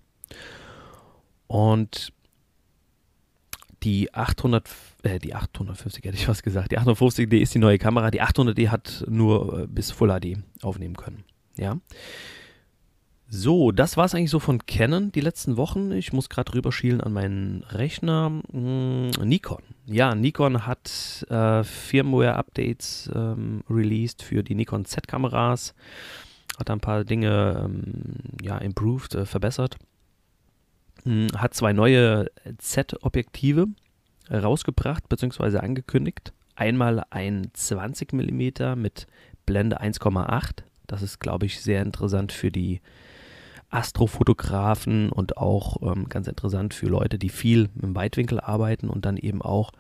Und 1.48 2.14
die 3.84 4.14
800, 4.14 4.70
äh, 5.04 5.20
die 5.20 5.34
850 5.34 6.04
hätte 6.04 6.18
ich 6.18 6.28
was 6.28 6.44
gesagt, 6.44 6.72
die 6.72 6.80
850D 6.80 7.38
ist 7.38 7.54
die 7.54 7.60
neue 7.60 7.78
Kamera, 7.78 8.12
die 8.12 8.22
800D 8.22 8.70
hat 8.70 9.06
nur 9.08 9.62
äh, 9.62 9.68
bis 9.68 9.92
Full 9.92 10.10
HD 10.10 10.38
aufnehmen 10.62 10.96
können, 10.96 11.24
ja. 11.58 11.78
So, 13.28 13.72
das 13.72 13.98
war 13.98 14.06
es 14.06 14.14
eigentlich 14.14 14.30
so 14.30 14.40
von 14.40 14.66
Canon 14.66 15.12
die 15.12 15.22
letzten 15.22 15.58
Wochen. 15.58 15.92
Ich 15.92 16.14
muss 16.14 16.30
gerade 16.30 16.54
rüberschielen 16.54 17.02
an 17.02 17.12
meinen 17.12 17.64
Rechner. 17.64 18.32
Hm, 18.52 19.10
Nikon. 19.24 19.64
Ja, 19.88 20.14
Nikon 20.14 20.68
hat 20.68 21.26
äh, 21.30 21.64
Firmware-Updates 21.64 23.10
ähm, 23.14 23.64
released 23.70 24.22
für 24.22 24.44
die 24.44 24.54
Nikon 24.54 24.86
Z-Kameras. 24.86 25.74
Hat 26.58 26.70
ein 26.70 26.80
paar 26.80 27.04
Dinge 27.04 27.64
ähm, 27.66 27.84
ja, 28.42 28.60
improved, 28.60 29.16
äh, 29.16 29.26
verbessert. 29.26 29.78
Hm, 31.06 31.28
hat 31.38 31.54
zwei 31.54 31.72
neue 31.74 32.32
Z-Objektive 32.58 33.68
rausgebracht 34.32 35.08
bzw. 35.08 35.60
angekündigt. 35.60 36.34
Einmal 36.56 37.04
ein 37.10 37.50
20 37.54 38.14
mm 38.14 38.76
mit 38.76 39.08
Blende 39.46 39.82
1,8 39.82 40.64
Das 40.88 41.02
ist, 41.02 41.20
glaube 41.20 41.46
ich, 41.46 41.62
sehr 41.62 41.82
interessant 41.82 42.32
für 42.32 42.52
die 42.52 42.82
Astrofotografen 43.70 45.10
und 45.12 45.38
auch 45.38 45.82
ähm, 45.82 46.08
ganz 46.10 46.28
interessant 46.28 46.74
für 46.74 46.88
Leute, 46.88 47.20
die 47.20 47.30
viel 47.30 47.70
im 47.82 47.96
Weitwinkel 47.96 48.40
arbeiten 48.40 48.90
und 48.90 49.06
dann 49.06 49.18
eben 49.18 49.42
auch 49.42 49.72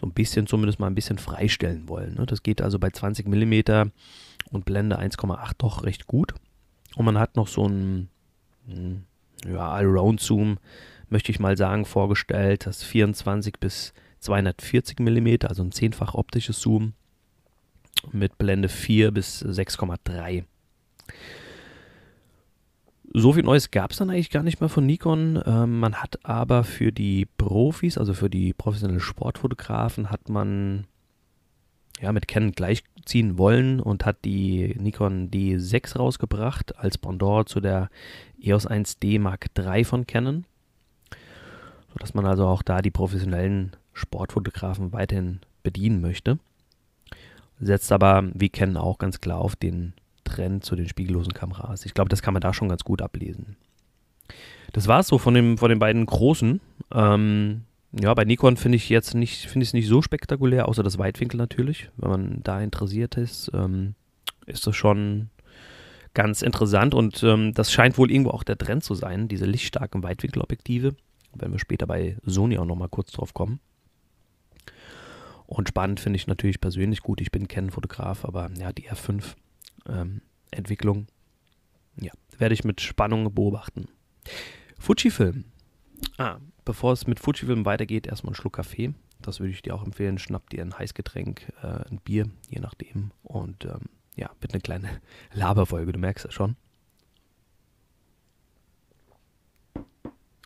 so 0.00 0.06
ein 0.06 0.12
bisschen, 0.12 0.46
zumindest 0.46 0.80
mal 0.80 0.86
ein 0.86 0.94
bisschen 0.94 1.18
freistellen 1.18 1.88
wollen. 1.88 2.14
Ne? 2.14 2.26
Das 2.26 2.42
geht 2.42 2.62
also 2.62 2.78
bei 2.78 2.90
20 2.90 3.28
mm 3.28 3.90
und 4.50 4.64
Blende 4.64 4.98
1,8 4.98 5.52
doch 5.58 5.84
recht 5.84 6.06
gut. 6.06 6.34
Und 6.96 7.04
man 7.04 7.18
hat 7.18 7.36
noch 7.36 7.46
so 7.46 7.66
einen 7.66 8.08
hm, 8.66 9.04
ja, 9.46 9.70
Allround-Zoom, 9.70 10.58
möchte 11.08 11.30
ich 11.30 11.40
mal 11.40 11.56
sagen, 11.56 11.84
vorgestellt. 11.84 12.66
Das 12.66 12.82
24 12.82 13.58
bis 13.58 13.92
240 14.20 14.98
mm, 14.98 15.46
also 15.46 15.62
ein 15.62 15.72
zehnfach 15.72 16.14
optisches 16.14 16.60
Zoom 16.60 16.94
mit 18.10 18.38
Blende 18.38 18.68
4 18.68 19.10
bis 19.10 19.44
6,3. 19.44 20.44
So 23.14 23.34
viel 23.34 23.42
Neues 23.42 23.70
gab 23.70 23.90
es 23.90 23.98
dann 23.98 24.08
eigentlich 24.08 24.30
gar 24.30 24.42
nicht 24.42 24.60
mehr 24.60 24.70
von 24.70 24.86
Nikon. 24.86 25.42
Ähm, 25.44 25.80
man 25.80 25.96
hat 25.96 26.24
aber 26.24 26.64
für 26.64 26.92
die 26.92 27.26
Profis, 27.36 27.98
also 27.98 28.14
für 28.14 28.30
die 28.30 28.54
professionellen 28.54 29.00
Sportfotografen, 29.00 30.10
hat 30.10 30.30
man 30.30 30.86
ja, 32.00 32.12
mit 32.12 32.28
Canon 32.28 32.52
gleichziehen 32.52 33.38
wollen 33.38 33.80
und 33.80 34.04
hat 34.04 34.24
die 34.24 34.74
Nikon 34.78 35.30
D6 35.30 35.96
rausgebracht 35.96 36.78
als 36.78 36.98
Pendant 36.98 37.48
zu 37.48 37.60
der 37.60 37.90
EOS 38.40 38.68
1D 38.68 39.20
Mark 39.20 39.46
III 39.56 39.84
von 39.84 40.06
Canon. 40.06 40.44
Sodass 41.92 42.14
man 42.14 42.26
also 42.26 42.46
auch 42.46 42.62
da 42.62 42.82
die 42.82 42.90
professionellen 42.90 43.72
Sportfotografen 43.92 44.92
weiterhin 44.92 45.40
bedienen 45.62 46.00
möchte. 46.00 46.38
Setzt 47.60 47.92
aber, 47.92 48.24
wie 48.34 48.48
Canon 48.48 48.76
auch 48.76 48.98
ganz 48.98 49.20
klar 49.20 49.38
auf 49.38 49.54
den 49.54 49.92
Trend 50.24 50.64
zu 50.64 50.74
den 50.74 50.88
spiegellosen 50.88 51.34
Kameras. 51.34 51.84
Ich 51.86 51.94
glaube, 51.94 52.08
das 52.08 52.22
kann 52.22 52.34
man 52.34 52.40
da 52.40 52.54
schon 52.54 52.68
ganz 52.68 52.82
gut 52.82 53.02
ablesen. 53.02 53.56
Das 54.72 54.88
war 54.88 55.00
es 55.00 55.06
so 55.06 55.18
von, 55.18 55.34
dem, 55.34 55.58
von 55.58 55.68
den 55.68 55.78
beiden 55.78 56.06
großen. 56.06 56.60
Ähm, 56.92 57.62
ja, 57.92 58.14
bei 58.14 58.24
Nikon 58.24 58.56
finde 58.56 58.76
ich 58.76 58.88
jetzt 58.88 59.14
nicht, 59.14 59.46
finde 59.46 59.64
ich 59.64 59.70
es 59.70 59.74
nicht 59.74 59.88
so 59.88 60.00
spektakulär, 60.00 60.68
außer 60.68 60.82
das 60.82 60.98
Weitwinkel 60.98 61.36
natürlich. 61.36 61.90
Wenn 61.96 62.10
man 62.10 62.40
da 62.42 62.60
interessiert 62.60 63.16
ist, 63.16 63.50
ähm, 63.54 63.94
ist 64.46 64.66
das 64.66 64.74
schon 64.76 65.30
ganz 66.14 66.42
interessant 66.42 66.94
und 66.94 67.22
ähm, 67.22 67.52
das 67.54 67.72
scheint 67.72 67.98
wohl 67.98 68.10
irgendwo 68.10 68.30
auch 68.30 68.44
der 68.44 68.58
Trend 68.58 68.82
zu 68.84 68.94
sein, 68.94 69.28
diese 69.28 69.44
lichtstarken 69.44 70.02
Weitwinkelobjektive. 70.02 70.94
Wenn 71.34 71.52
wir 71.52 71.58
später 71.58 71.86
bei 71.86 72.16
Sony 72.24 72.58
auch 72.58 72.66
nochmal 72.66 72.88
kurz 72.88 73.12
drauf 73.12 73.32
kommen. 73.32 73.60
Und 75.46 75.68
spannend 75.68 76.00
finde 76.00 76.16
ich 76.16 76.26
natürlich 76.26 76.60
persönlich 76.60 77.00
gut. 77.02 77.20
Ich 77.20 77.30
bin 77.30 77.48
Canon-Fotograf, 77.48 78.24
aber 78.24 78.50
ja, 78.58 78.72
die 78.72 78.90
R5 78.90 79.34
ähm, 79.88 80.22
ja, 82.00 82.12
werde 82.38 82.54
ich 82.54 82.64
mit 82.64 82.80
Spannung 82.80 83.34
beobachten. 83.34 83.88
Fujifilm. 84.78 85.44
Ah, 86.16 86.38
bevor 86.64 86.92
es 86.92 87.06
mit 87.06 87.20
Fujifilm 87.20 87.64
weitergeht, 87.64 88.06
erstmal 88.06 88.32
ein 88.32 88.36
Schluck 88.36 88.54
Kaffee. 88.54 88.94
Das 89.20 89.40
würde 89.40 89.52
ich 89.52 89.62
dir 89.62 89.74
auch 89.74 89.84
empfehlen. 89.84 90.18
Schnapp 90.18 90.50
dir 90.50 90.62
ein 90.62 90.78
Heißgetränk, 90.78 91.52
äh, 91.62 91.88
ein 91.90 92.00
Bier, 92.02 92.28
je 92.48 92.60
nachdem. 92.60 93.12
Und 93.22 93.64
ähm, 93.64 93.88
ja, 94.16 94.30
wird 94.40 94.52
eine 94.52 94.60
kleine 94.60 94.88
Laberfolge, 95.32 95.92
du 95.92 95.98
merkst 95.98 96.26
es 96.26 96.34
schon. 96.34 96.56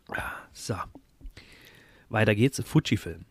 Ah, 0.08 0.32
so. 0.52 0.76
Weiter 2.08 2.34
geht's. 2.34 2.62
Fujifilm. 2.62 3.24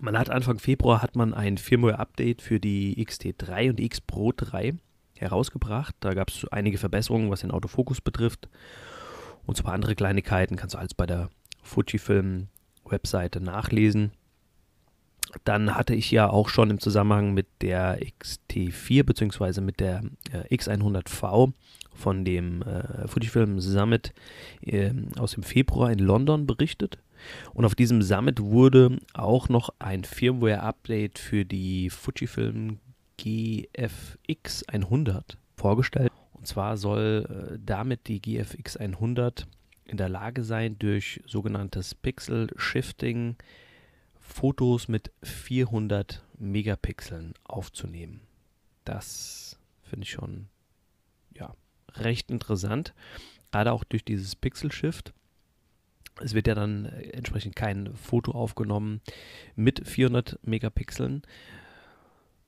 Man 0.00 0.18
hat 0.18 0.28
Anfang 0.28 0.58
Februar 0.58 1.02
hat 1.02 1.16
man 1.16 1.32
ein 1.32 1.56
Firmware-Update 1.56 2.42
für 2.42 2.58
die 2.58 3.02
XT3 3.02 3.70
und 3.70 3.76
die 3.78 3.86
X 3.86 4.00
Pro 4.00 4.32
3 4.32 4.74
herausgebracht. 5.16 5.94
Da 6.00 6.14
gab 6.14 6.30
es 6.30 6.46
einige 6.48 6.78
Verbesserungen, 6.78 7.30
was 7.30 7.40
den 7.40 7.52
Autofokus 7.52 8.00
betrifft. 8.00 8.48
Und 9.46 9.62
paar 9.62 9.74
andere 9.74 9.94
Kleinigkeiten 9.94 10.56
kannst 10.56 10.74
du 10.74 10.78
alles 10.78 10.94
bei 10.94 11.06
der 11.06 11.30
Fujifilm-Webseite 11.64 13.40
nachlesen. 13.40 14.12
Dann 15.42 15.74
hatte 15.74 15.94
ich 15.94 16.12
ja 16.12 16.30
auch 16.30 16.48
schon 16.48 16.70
im 16.70 16.78
Zusammenhang 16.78 17.34
mit 17.34 17.48
der 17.60 17.98
XT4 18.00 19.02
bzw. 19.02 19.60
mit 19.60 19.80
der 19.80 20.02
äh, 20.30 20.54
X100V 20.54 21.52
von 21.92 22.24
dem 22.24 22.62
äh, 22.62 23.08
Fujifilm 23.08 23.60
Summit 23.60 24.12
äh, 24.62 24.92
aus 25.18 25.32
dem 25.32 25.42
Februar 25.42 25.90
in 25.90 25.98
London 25.98 26.46
berichtet. 26.46 26.98
Und 27.52 27.64
auf 27.64 27.74
diesem 27.74 28.02
Summit 28.02 28.40
wurde 28.40 28.98
auch 29.14 29.48
noch 29.48 29.70
ein 29.78 30.04
Firmware-Update 30.04 31.18
für 31.18 31.44
die 31.44 31.90
Fujifilm 31.90 32.78
GFX 33.16 34.64
100 34.68 35.38
vorgestellt. 35.56 36.12
Und 36.32 36.46
zwar 36.46 36.76
soll 36.76 37.54
äh, 37.54 37.58
damit 37.64 38.08
die 38.08 38.20
GFX 38.20 38.76
100 38.76 39.46
in 39.86 39.96
der 39.96 40.08
Lage 40.08 40.44
sein, 40.44 40.78
durch 40.78 41.22
sogenanntes 41.26 41.94
Pixel 41.94 42.48
Shifting 42.56 43.36
Fotos 44.18 44.88
mit 44.88 45.12
400 45.22 46.24
Megapixeln 46.38 47.34
aufzunehmen. 47.44 48.20
Das 48.84 49.58
finde 49.82 50.04
ich 50.04 50.10
schon 50.10 50.48
ja, 51.34 51.54
recht 51.94 52.30
interessant, 52.30 52.94
gerade 53.52 53.72
auch 53.72 53.84
durch 53.84 54.04
dieses 54.04 54.34
Pixel 54.34 54.72
Shift. 54.72 55.12
Es 56.20 56.34
wird 56.34 56.46
ja 56.46 56.54
dann 56.54 56.86
äh, 56.86 57.10
entsprechend 57.10 57.54
kein 57.54 57.94
Foto 57.94 58.32
aufgenommen 58.32 59.00
mit 59.56 59.86
400 59.86 60.38
Megapixeln, 60.42 61.22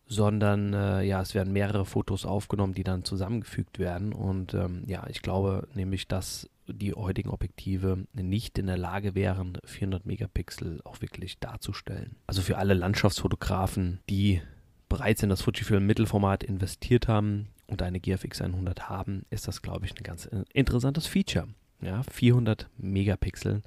sondern 0.07 0.73
äh, 0.73 1.02
ja, 1.02 1.21
es 1.21 1.35
werden 1.35 1.52
mehrere 1.52 1.85
Fotos 1.85 2.25
aufgenommen, 2.25 2.75
die 2.75 2.85
dann 2.85 3.05
zusammengefügt 3.05 3.78
werden. 3.78 4.12
Und 4.12 4.55
ähm, 4.55 4.85
ja, 4.87 5.07
ich 5.09 5.21
glaube 5.21 5.69
nämlich, 5.75 6.09
dass 6.09 6.49
die 6.68 6.94
heutigen 6.94 7.30
Objektive 7.30 8.06
nicht 8.12 8.58
in 8.58 8.66
der 8.66 8.76
Lage 8.76 9.14
wären, 9.14 9.58
400 9.64 10.06
Megapixel 10.06 10.80
auch 10.85 11.00
wirklich 11.00 11.38
darzustellen. 11.38 12.16
Also 12.26 12.42
für 12.42 12.58
alle 12.58 12.75
Landschaftsfotografen, 12.75 14.00
die 14.08 14.40
bereits 14.88 15.23
in 15.23 15.28
das 15.28 15.42
Fujifilm 15.42 15.87
Mittelformat 15.87 16.44
investiert 16.44 17.08
haben 17.08 17.49
und 17.66 17.82
eine 17.82 18.00
GFX 18.00 18.42
100 18.42 18.88
haben, 18.88 19.25
ist 19.30 19.49
das, 19.49 19.62
glaube 19.62 19.87
ich, 19.87 19.92
ein 19.92 20.04
ganz 20.04 20.28
interessantes 20.52 21.06
Feature. 21.06 21.49
Ja, 21.80 22.02
400 22.02 22.68
Megapixel. 22.78 23.62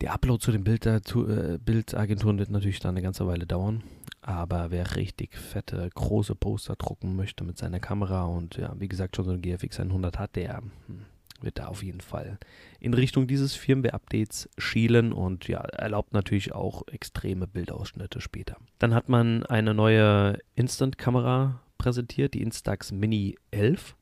Der 0.00 0.12
Upload 0.12 0.40
zu 0.42 0.52
den 0.52 0.62
Bild, 0.62 0.86
äh, 0.86 1.58
Bildagenturen 1.64 2.38
wird 2.38 2.50
natürlich 2.50 2.78
dann 2.78 2.90
eine 2.90 3.02
ganze 3.02 3.26
Weile 3.26 3.46
dauern. 3.46 3.82
Aber 4.20 4.70
wer 4.70 4.96
richtig 4.96 5.36
fette, 5.36 5.88
große 5.94 6.34
Poster 6.34 6.76
drucken 6.76 7.16
möchte 7.16 7.44
mit 7.44 7.58
seiner 7.58 7.80
Kamera 7.80 8.24
und 8.24 8.56
ja, 8.56 8.74
wie 8.78 8.88
gesagt, 8.88 9.16
schon 9.16 9.24
so 9.24 9.30
eine 9.32 9.40
GFX 9.40 9.80
100 9.80 10.18
hat, 10.18 10.36
der 10.36 10.58
hm, 10.58 11.06
wird 11.40 11.58
da 11.58 11.66
auf 11.66 11.82
jeden 11.82 12.00
Fall 12.00 12.38
in 12.80 12.94
Richtung 12.94 13.26
dieses 13.26 13.54
Firmware-Updates 13.54 14.48
schielen 14.58 15.12
und 15.12 15.48
ja, 15.48 15.60
erlaubt 15.60 16.12
natürlich 16.12 16.52
auch 16.52 16.86
extreme 16.88 17.46
Bildausschnitte 17.46 18.20
später. 18.20 18.56
Dann 18.78 18.94
hat 18.94 19.08
man 19.08 19.44
eine 19.46 19.74
neue 19.74 20.38
Instant-Kamera 20.54 21.60
präsentiert, 21.78 22.34
die 22.34 22.42
Instax 22.42 22.92
Mini 22.92 23.36
11. 23.50 23.96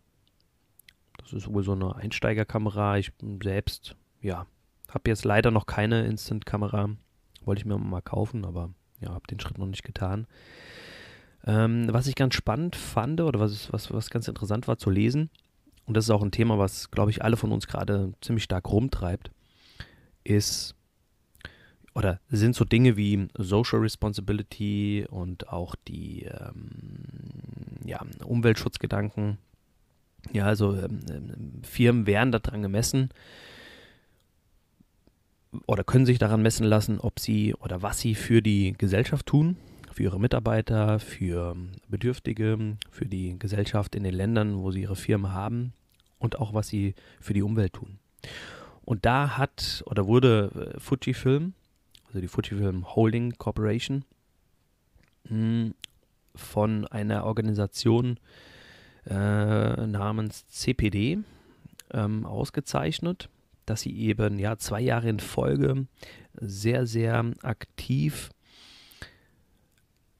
Das 1.18 1.32
ist 1.32 1.52
wohl 1.52 1.62
so 1.62 1.72
eine 1.72 1.96
Einsteigerkamera. 1.96 2.98
Ich 2.98 3.12
selbst, 3.42 3.96
ja, 4.20 4.46
habe 4.88 5.10
jetzt 5.10 5.24
leider 5.24 5.50
noch 5.50 5.66
keine 5.66 6.06
Instant-Kamera. 6.06 6.90
Wollte 7.44 7.60
ich 7.60 7.66
mir 7.66 7.78
mal 7.78 8.02
kaufen, 8.02 8.44
aber 8.44 8.70
ja, 9.00 9.10
habe 9.10 9.26
den 9.28 9.40
Schritt 9.40 9.58
noch 9.58 9.66
nicht 9.66 9.84
getan. 9.84 10.26
Ähm, 11.46 11.86
was 11.92 12.06
ich 12.06 12.16
ganz 12.16 12.34
spannend 12.34 12.74
fand 12.74 13.20
oder 13.20 13.38
was, 13.38 13.72
was, 13.72 13.92
was 13.92 14.10
ganz 14.10 14.26
interessant 14.26 14.66
war 14.66 14.78
zu 14.78 14.90
lesen, 14.90 15.30
und 15.86 15.96
das 15.96 16.04
ist 16.04 16.10
auch 16.10 16.22
ein 16.22 16.32
Thema, 16.32 16.58
was, 16.58 16.90
glaube 16.90 17.10
ich, 17.10 17.22
alle 17.22 17.36
von 17.36 17.52
uns 17.52 17.66
gerade 17.66 18.12
ziemlich 18.20 18.44
stark 18.44 18.68
rumtreibt, 18.68 19.30
ist 20.24 20.74
oder 21.94 22.20
sind 22.28 22.54
so 22.54 22.64
Dinge 22.64 22.96
wie 22.96 23.28
Social 23.38 23.78
Responsibility 23.78 25.06
und 25.08 25.48
auch 25.48 25.74
die 25.88 26.24
ähm, 26.24 27.04
ja, 27.86 28.04
Umweltschutzgedanken. 28.24 29.38
Ja, 30.32 30.44
also 30.44 30.74
ähm, 30.74 31.00
ähm 31.08 31.62
Firmen 31.62 32.06
werden 32.06 32.32
daran 32.32 32.60
gemessen 32.60 33.10
oder 35.66 35.84
können 35.84 36.04
sich 36.04 36.18
daran 36.18 36.42
messen 36.42 36.66
lassen, 36.66 37.00
ob 37.00 37.18
sie 37.18 37.54
oder 37.54 37.80
was 37.80 38.00
sie 38.00 38.14
für 38.14 38.42
die 38.42 38.74
Gesellschaft 38.76 39.24
tun 39.24 39.56
für 39.96 40.02
ihre 40.02 40.20
Mitarbeiter, 40.20 40.98
für 40.98 41.56
Bedürftige, 41.88 42.76
für 42.90 43.06
die 43.06 43.38
Gesellschaft 43.38 43.94
in 43.94 44.04
den 44.04 44.12
Ländern, 44.12 44.58
wo 44.58 44.70
sie 44.70 44.82
ihre 44.82 44.94
Firmen 44.94 45.32
haben 45.32 45.72
und 46.18 46.38
auch 46.38 46.52
was 46.52 46.68
sie 46.68 46.94
für 47.18 47.32
die 47.32 47.40
Umwelt 47.40 47.72
tun. 47.72 47.98
Und 48.84 49.06
da 49.06 49.38
hat 49.38 49.82
oder 49.86 50.06
wurde 50.06 50.74
äh, 50.74 50.80
Fujifilm, 50.80 51.54
also 52.08 52.20
die 52.20 52.28
Fujifilm 52.28 52.94
Holding 52.94 53.38
Corporation, 53.38 54.04
hm, 55.28 55.72
von 56.34 56.86
einer 56.88 57.24
Organisation 57.24 58.20
äh, 59.06 59.86
namens 59.86 60.46
CPD 60.48 61.20
ähm, 61.94 62.26
ausgezeichnet, 62.26 63.30
dass 63.64 63.80
sie 63.80 63.98
eben 63.98 64.38
ja 64.38 64.58
zwei 64.58 64.82
Jahre 64.82 65.08
in 65.08 65.20
Folge 65.20 65.86
sehr, 66.34 66.86
sehr 66.86 67.32
aktiv 67.40 68.28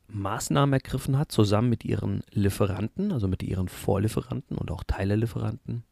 Maßnahmen 0.08 0.72
ergriffen 0.72 1.18
hat, 1.18 1.32
zusammen 1.32 1.68
mit 1.68 1.84
ihren 1.84 2.22
Lieferanten, 2.30 3.12
also 3.12 3.28
mit 3.28 3.42
ihren 3.42 3.68
Vorlieferanten 3.68 4.56
und 4.56 4.70
auch 4.70 4.84
Teilelieferanten, 4.84 5.84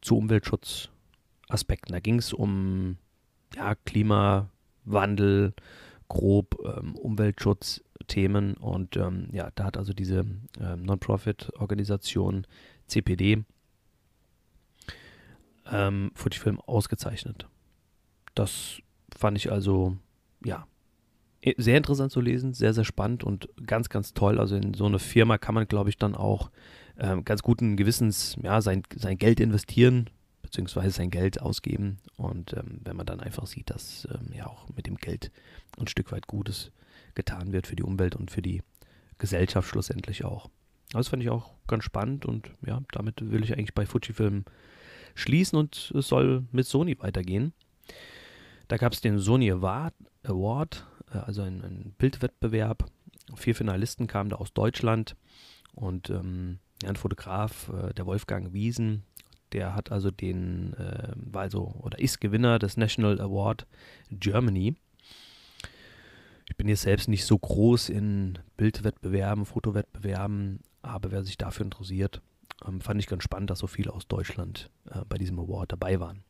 zu 0.00 0.16
Umweltschutzaspekten. 0.16 1.92
Da 1.92 2.00
ging 2.00 2.18
es 2.18 2.32
um 2.32 2.96
ja, 3.54 3.74
Klimawandel, 3.74 5.52
grob 6.08 6.58
ähm, 6.64 6.96
Umweltschutzthemen 6.96 8.54
und 8.54 8.96
ähm, 8.96 9.28
ja, 9.32 9.50
da 9.54 9.64
hat 9.64 9.76
also 9.76 9.92
diese 9.92 10.26
ähm, 10.60 10.82
Non-Profit-Organisation 10.82 12.46
CPD 12.88 13.44
ähm, 15.70 16.10
Fujifilm 16.14 16.60
ausgezeichnet. 16.60 17.46
Das 18.34 18.78
fand 19.16 19.38
ich 19.38 19.52
also, 19.52 19.96
ja, 20.44 20.66
sehr 21.56 21.76
interessant 21.76 22.12
zu 22.12 22.20
lesen, 22.20 22.52
sehr, 22.52 22.74
sehr 22.74 22.84
spannend 22.84 23.24
und 23.24 23.48
ganz, 23.66 23.88
ganz 23.88 24.12
toll. 24.12 24.38
Also 24.38 24.56
in 24.56 24.74
so 24.74 24.86
eine 24.86 24.98
Firma 24.98 25.38
kann 25.38 25.54
man, 25.54 25.66
glaube 25.66 25.90
ich, 25.90 25.96
dann 25.96 26.14
auch 26.14 26.50
ähm, 26.98 27.24
ganz 27.24 27.42
guten 27.42 27.76
Gewissens 27.76 28.36
ja, 28.42 28.60
sein, 28.60 28.82
sein 28.94 29.16
Geld 29.16 29.40
investieren, 29.40 30.10
beziehungsweise 30.42 30.90
sein 30.90 31.10
Geld 31.10 31.40
ausgeben. 31.40 31.98
Und 32.16 32.52
ähm, 32.52 32.80
wenn 32.84 32.96
man 32.96 33.06
dann 33.06 33.20
einfach 33.20 33.46
sieht, 33.46 33.70
dass 33.70 34.06
ähm, 34.12 34.32
ja 34.36 34.46
auch 34.46 34.68
mit 34.74 34.86
dem 34.86 34.96
Geld 34.96 35.30
ein 35.78 35.86
Stück 35.86 36.12
weit 36.12 36.26
Gutes 36.26 36.72
getan 37.14 37.52
wird 37.52 37.66
für 37.66 37.76
die 37.76 37.82
Umwelt 37.82 38.16
und 38.16 38.30
für 38.30 38.42
die 38.42 38.62
Gesellschaft 39.18 39.68
schlussendlich 39.68 40.24
auch. 40.24 40.50
Das 40.92 41.08
fand 41.08 41.22
ich 41.22 41.30
auch 41.30 41.54
ganz 41.66 41.84
spannend 41.84 42.26
und 42.26 42.50
ja, 42.66 42.82
damit 42.92 43.30
will 43.30 43.44
ich 43.44 43.52
eigentlich 43.52 43.74
bei 43.74 43.86
Fujifilm 43.86 44.44
schließen 45.14 45.58
und 45.58 45.92
es 45.94 46.08
soll 46.08 46.44
mit 46.52 46.66
Sony 46.66 46.98
weitergehen. 46.98 47.52
Da 48.68 48.76
gab 48.76 48.92
es 48.92 49.00
den 49.00 49.18
Sony 49.18 49.50
Award, 49.50 49.94
also 51.18 51.42
ein, 51.42 51.62
ein, 51.62 51.94
Bildwettbewerb. 51.98 52.86
Vier 53.36 53.54
Finalisten 53.54 54.06
kamen 54.06 54.30
da 54.30 54.36
aus 54.36 54.52
Deutschland 54.52 55.16
und 55.74 56.10
ähm, 56.10 56.58
ein 56.84 56.96
Fotograf, 56.96 57.70
äh, 57.70 57.92
der 57.94 58.06
Wolfgang 58.06 58.52
Wiesen, 58.52 59.04
der 59.52 59.74
hat 59.74 59.92
also 59.92 60.10
den, 60.10 60.74
äh, 60.74 61.12
war 61.16 61.42
also 61.42 61.74
oder 61.80 61.98
ist 61.98 62.20
Gewinner 62.20 62.58
des 62.58 62.76
National 62.76 63.20
Award 63.20 63.66
Germany. 64.10 64.76
Ich 66.48 66.56
bin 66.56 66.68
jetzt 66.68 66.82
selbst 66.82 67.08
nicht 67.08 67.24
so 67.24 67.38
groß 67.38 67.88
in 67.90 68.38
Bildwettbewerben, 68.56 69.46
Fotowettbewerben, 69.46 70.60
aber 70.82 71.12
wer 71.12 71.22
sich 71.22 71.38
dafür 71.38 71.64
interessiert, 71.64 72.20
ähm, 72.66 72.80
fand 72.80 73.00
ich 73.00 73.06
ganz 73.06 73.22
spannend, 73.22 73.50
dass 73.50 73.60
so 73.60 73.66
viele 73.66 73.92
aus 73.92 74.08
Deutschland 74.08 74.70
äh, 74.90 75.00
bei 75.08 75.16
diesem 75.16 75.38
Award 75.38 75.72
dabei 75.72 76.00
waren. 76.00 76.24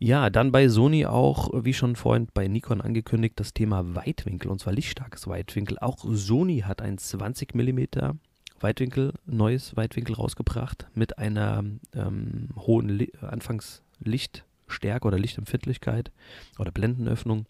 Ja, 0.00 0.30
dann 0.30 0.52
bei 0.52 0.68
Sony 0.68 1.06
auch, 1.06 1.50
wie 1.64 1.74
schon 1.74 1.96
vorhin 1.96 2.28
bei 2.32 2.46
Nikon 2.46 2.80
angekündigt, 2.80 3.40
das 3.40 3.52
Thema 3.52 3.96
Weitwinkel 3.96 4.48
und 4.48 4.60
zwar 4.60 4.72
lichtstarkes 4.72 5.26
Weitwinkel. 5.26 5.76
Auch 5.80 6.04
Sony 6.08 6.60
hat 6.60 6.80
ein 6.80 6.98
20 6.98 7.54
mm 7.54 8.14
Weitwinkel, 8.60 9.14
neues 9.26 9.76
Weitwinkel 9.76 10.14
rausgebracht 10.14 10.86
mit 10.94 11.18
einer 11.18 11.64
ähm, 11.94 12.50
hohen 12.56 12.88
Li 12.88 13.12
Anfangslichtstärke 13.20 15.06
oder 15.06 15.18
Lichtempfindlichkeit 15.18 16.12
oder 16.60 16.70
Blendenöffnung 16.70 17.46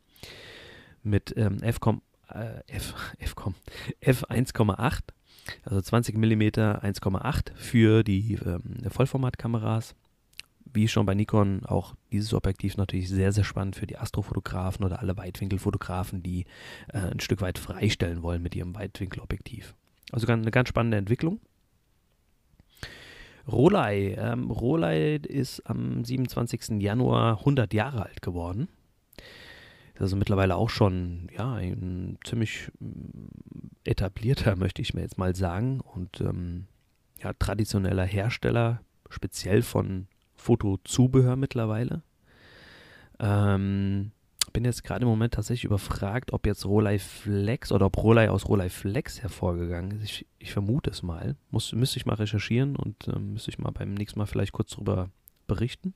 mit 1.02 1.34
ähm, 1.36 1.62
F, 1.62 1.78
äh, 2.30 2.62
F, 2.66 2.94
F, 3.18 3.34
F1,8 4.24 5.00
also 5.64 5.80
20 5.80 6.16
mm 6.16 6.42
1,8 6.42 7.54
für 7.54 8.02
die 8.02 8.38
ähm, 8.44 8.62
Vollformatkameras. 8.90 9.94
Wie 10.72 10.88
schon 10.88 11.06
bei 11.06 11.14
Nikon 11.14 11.64
auch 11.66 11.94
dieses 12.12 12.34
Objektiv 12.34 12.76
natürlich 12.76 13.08
sehr, 13.08 13.32
sehr 13.32 13.44
spannend 13.44 13.76
für 13.76 13.87
die 13.87 13.98
Astrofotografen 13.98 14.84
oder 14.84 15.00
alle 15.00 15.16
Weitwinkelfotografen, 15.16 16.22
die 16.22 16.44
äh, 16.92 16.98
ein 16.98 17.20
Stück 17.20 17.40
weit 17.40 17.58
freistellen 17.58 18.22
wollen 18.22 18.42
mit 18.42 18.54
ihrem 18.54 18.75
Weitwinkelobjektiv. 18.75 19.75
Also 20.12 20.26
eine 20.26 20.50
ganz 20.50 20.68
spannende 20.68 20.96
Entwicklung. 20.96 21.40
Rolei. 23.46 24.14
Ähm, 24.18 24.50
Rolei 24.50 25.16
ist 25.16 25.60
am 25.68 26.04
27. 26.04 26.81
Januar 26.81 27.38
100 27.38 27.72
Jahre 27.72 28.04
alt 28.04 28.22
geworden 28.22 28.68
also 30.00 30.16
mittlerweile 30.16 30.57
auch 30.57 30.70
schon 30.70 31.28
ja, 31.37 31.54
ein 31.54 32.18
ziemlich 32.24 32.70
mm, 32.81 33.28
etablierter, 33.85 34.57
möchte 34.57 34.83
ich 34.83 34.94
mir 34.94 35.02
jetzt 35.02 35.18
mal 35.18 35.35
sagen, 35.35 35.81
und 35.81 36.20
ähm, 36.20 36.66
ja, 37.22 37.33
traditioneller 37.33 38.04
Hersteller, 38.04 38.81
speziell 39.11 39.62
von 39.62 40.07
Fotozubehör 40.38 41.37
mittlerweile. 41.37 42.03
Ähm, 43.18 44.12
bin 44.53 44.64
jetzt 44.64 44.85
gerade 44.85 45.03
im 45.03 45.09
Moment 45.09 45.35
tatsächlich 45.35 45.64
überfragt, 45.64 46.33
ob 46.33 46.46
jetzt 46.46 46.64
Rolei 46.64 46.98
Flex 46.98 47.70
oder 47.72 47.87
ob 47.87 47.96
Rolei 47.98 48.31
aus 48.31 48.48
Rolei 48.48 48.70
Flex 48.70 49.22
hervorgegangen 49.22 49.92
ist. 49.92 50.05
Ich, 50.05 50.27
ich 50.38 50.53
vermute 50.53 50.90
es 50.90 51.03
mal. 51.03 51.37
Muss, 51.51 51.72
müsste 51.72 51.98
ich 51.98 52.07
mal 52.07 52.14
recherchieren 52.14 52.77
und 52.77 53.09
ähm, 53.09 53.35
müsste 53.35 53.51
ich 53.51 53.59
mal 53.59 53.70
beim 53.70 53.94
nächsten 53.94 54.18
Mal 54.18 54.27
vielleicht 54.27 54.53
kurz 54.53 54.70
darüber 54.70 55.11
berichten. 55.46 55.94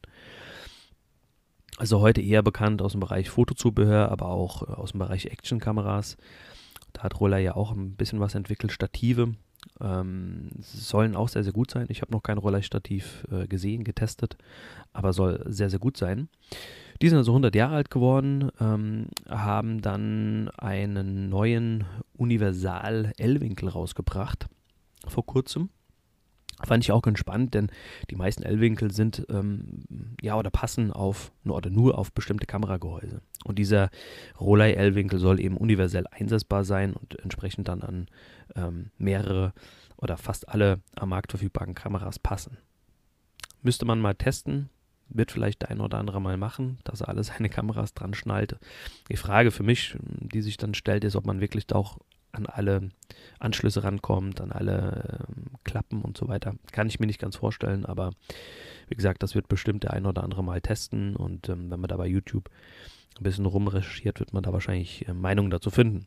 Also 1.79 2.01
heute 2.01 2.21
eher 2.21 2.43
bekannt 2.43 2.83
aus 2.83 2.93
dem 2.93 3.01
Bereich 3.01 3.31
Fotozubehör, 3.31 4.11
aber 4.11 4.27
auch 4.27 4.63
äh, 4.63 4.73
aus 4.73 4.93
dem 4.93 4.99
Bereich 4.99 5.27
Actionkameras. 5.27 6.17
Da 6.93 7.05
hat 7.05 7.19
Roller 7.21 7.39
ja 7.39 7.57
auch 7.57 7.73
ein 7.73 7.97
bisschen 7.97 8.21
was 8.21 8.35
entwickelt. 8.35 8.73
Stative 8.73 9.35
ähm, 9.81 10.51
sollen 10.61 11.17
auch 11.17 11.29
sehr, 11.29 11.45
sehr 11.45 11.53
gut 11.53 11.71
sein. 11.71 11.87
Ich 11.89 12.03
habe 12.03 12.13
noch 12.13 12.23
kein 12.23 12.39
Roller-Stativ 12.39 13.27
äh, 13.31 13.47
gesehen, 13.47 13.85
getestet, 13.85 14.37
aber 14.93 15.13
soll 15.13 15.45
sehr, 15.47 15.71
sehr 15.71 15.79
gut 15.79 15.97
sein. 15.97 16.29
Die 17.01 17.09
sind 17.09 17.19
also 17.19 17.33
100 17.33 17.55
Jahre 17.55 17.75
alt 17.75 17.91
geworden, 17.91 18.51
ähm, 18.61 19.07
haben 19.29 19.81
dann 19.83 20.51
einen 20.57 21.29
neuen 21.29 21.85
Universal-L-Winkel 22.17 23.69
rausgebracht 23.69 24.47
vor 25.09 25.27
kurzem. 25.27 25.71
Fand 26.65 26.85
ich 26.85 26.93
auch 26.93 27.03
ganz 27.03 27.19
spannend, 27.19 27.55
denn 27.55 27.71
die 28.11 28.15
meisten 28.15 28.45
L-Winkel 28.45 28.93
sind 28.93 29.27
ähm, 29.31 29.85
ja 30.21 30.39
oder 30.39 30.51
passen 30.51 30.93
auf 30.93 31.33
oder 31.45 31.71
nur 31.71 31.99
auf 31.99 32.13
bestimmte 32.13 32.47
Kameragehäuse. 32.47 33.21
Und 33.45 33.59
dieser 33.59 33.91
Rolei 34.39 34.75
L-Winkel 34.75 35.19
soll 35.19 35.41
eben 35.41 35.57
universell 35.57 36.05
einsetzbar 36.11 36.65
sein 36.65 36.93
und 36.93 37.19
entsprechend 37.19 37.67
dann 37.67 37.83
an 37.83 38.07
ähm, 38.57 38.91
mehrere 38.99 39.53
oder 39.97 40.17
fast 40.17 40.49
alle 40.49 40.81
am 40.97 41.11
Markt 41.11 41.33
verfügbaren 41.33 41.75
Kameras 41.75 42.19
passen. 42.19 42.59
Müsste 43.63 43.85
man 43.85 44.01
mal 44.01 44.15
testen, 44.15 44.69
wird 45.09 45.31
vielleicht 45.31 45.63
der 45.63 45.71
ein 45.71 45.81
oder 45.81 45.99
andere 45.99 46.21
mal 46.21 46.37
machen, 46.37 46.79
dass 46.85 47.01
er 47.01 47.09
alle 47.09 47.25
seine 47.25 47.49
Kameras 47.49 47.95
dran 47.95 48.15
schnallt. 48.15 48.59
Die 49.11 49.17
Frage 49.17 49.51
für 49.51 49.63
mich, 49.63 49.97
die 50.01 50.43
sich 50.43 50.57
dann 50.57 50.75
stellt, 50.75 51.05
ist, 51.05 51.17
ob 51.17 51.27
man 51.27 51.41
wirklich 51.41 51.73
auch 51.73 51.99
an 52.33 52.47
alle 52.47 52.91
Anschlüsse 53.39 53.85
rankommt, 53.85 54.41
an 54.41 54.53
alle 54.53 55.27
ähm, 55.29 55.45
Klappen 55.65 56.03
und 56.03 56.17
so 56.17 56.29
weiter. 56.29 56.55
Kann 56.73 56.89
ich 56.89 56.99
mir 56.99 57.07
nicht 57.07 57.21
ganz 57.21 57.37
vorstellen, 57.37 57.85
aber 57.85 58.13
wie 58.89 58.95
gesagt, 58.95 59.23
das 59.23 59.35
wird 59.35 59.49
bestimmt 59.49 59.85
der 59.85 59.93
ein 59.93 60.07
oder 60.07 60.25
andere 60.25 60.43
mal 60.43 60.61
testen 60.61 61.17
und 61.17 61.49
ähm, 61.49 61.71
wenn 61.71 61.81
man 61.81 61.89
da 61.89 61.97
bei 61.97 62.07
YouTube 62.07 62.49
ein 63.19 63.25
bisschen 63.25 63.47
rumrecherchiert, 63.47 64.21
wird 64.21 64.33
man 64.33 64.43
da 64.43 64.53
wahrscheinlich 64.53 65.07
äh, 65.07 65.13
Meinungen 65.13 65.51
dazu 65.51 65.71
finden. 65.71 66.07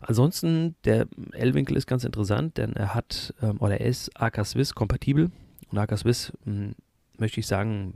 Ansonsten, 0.00 0.76
der 0.84 1.06
L-Winkel 1.32 1.76
ist 1.76 1.86
ganz 1.86 2.04
interessant, 2.04 2.56
denn 2.56 2.72
er 2.74 2.94
hat 2.94 3.34
ähm, 3.42 3.58
oder 3.60 3.80
er 3.80 3.86
ist 3.86 4.10
AK 4.20 4.46
Swiss 4.46 4.74
kompatibel 4.74 5.30
und 5.70 5.78
AK 5.78 5.98
Swiss 5.98 6.32
hm, 6.44 6.74
möchte 7.20 7.40
ich 7.40 7.46
sagen, 7.46 7.94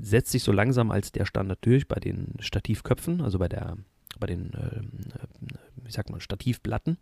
setzt 0.00 0.30
sich 0.32 0.42
so 0.42 0.52
langsam 0.52 0.90
als 0.90 1.12
der 1.12 1.24
Standard 1.24 1.58
durch 1.62 1.88
bei 1.88 1.98
den 1.98 2.34
Stativköpfen, 2.40 3.20
also 3.20 3.38
bei 3.38 3.48
der 3.48 3.76
bei 4.18 4.26
den, 4.26 4.52
äh, 4.52 4.82
wie 5.76 5.90
sagt 5.90 6.10
man, 6.10 6.20
Stativplatten 6.20 6.98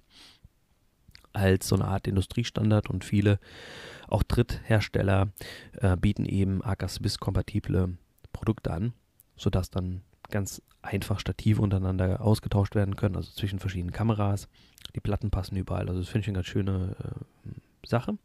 als 1.33 1.68
so 1.68 1.77
eine 1.77 1.85
Art 1.85 2.07
Industriestandard 2.07 2.88
und 2.88 3.05
viele 3.05 3.38
auch 4.09 4.23
Dritthersteller 4.23 5.29
äh, 5.75 5.97
bieten 5.97 6.25
eben 6.25 6.64
AK 6.64 6.88
Swiss 6.88 7.18
kompatible 7.18 7.97
Produkte 8.33 8.73
an, 8.73 8.92
sodass 9.37 9.71
dann 9.71 10.03
ganz 10.31 10.62
einfach 10.81 11.21
Stative 11.21 11.61
untereinander 11.61 12.21
ausgetauscht 12.21 12.75
werden 12.75 12.97
können, 12.97 13.16
also 13.16 13.31
zwischen 13.33 13.59
verschiedenen 13.59 13.92
Kameras. 13.92 14.49
Die 14.94 15.01
Platten 15.01 15.31
passen 15.31 15.57
überall, 15.57 15.88
also 15.88 16.01
das 16.01 16.09
finde 16.09 16.23
ich 16.23 16.29
eine 16.29 16.37
ganz 16.37 16.47
schöne 16.47 16.97
äh, 16.99 17.87
Sache. 17.87 18.16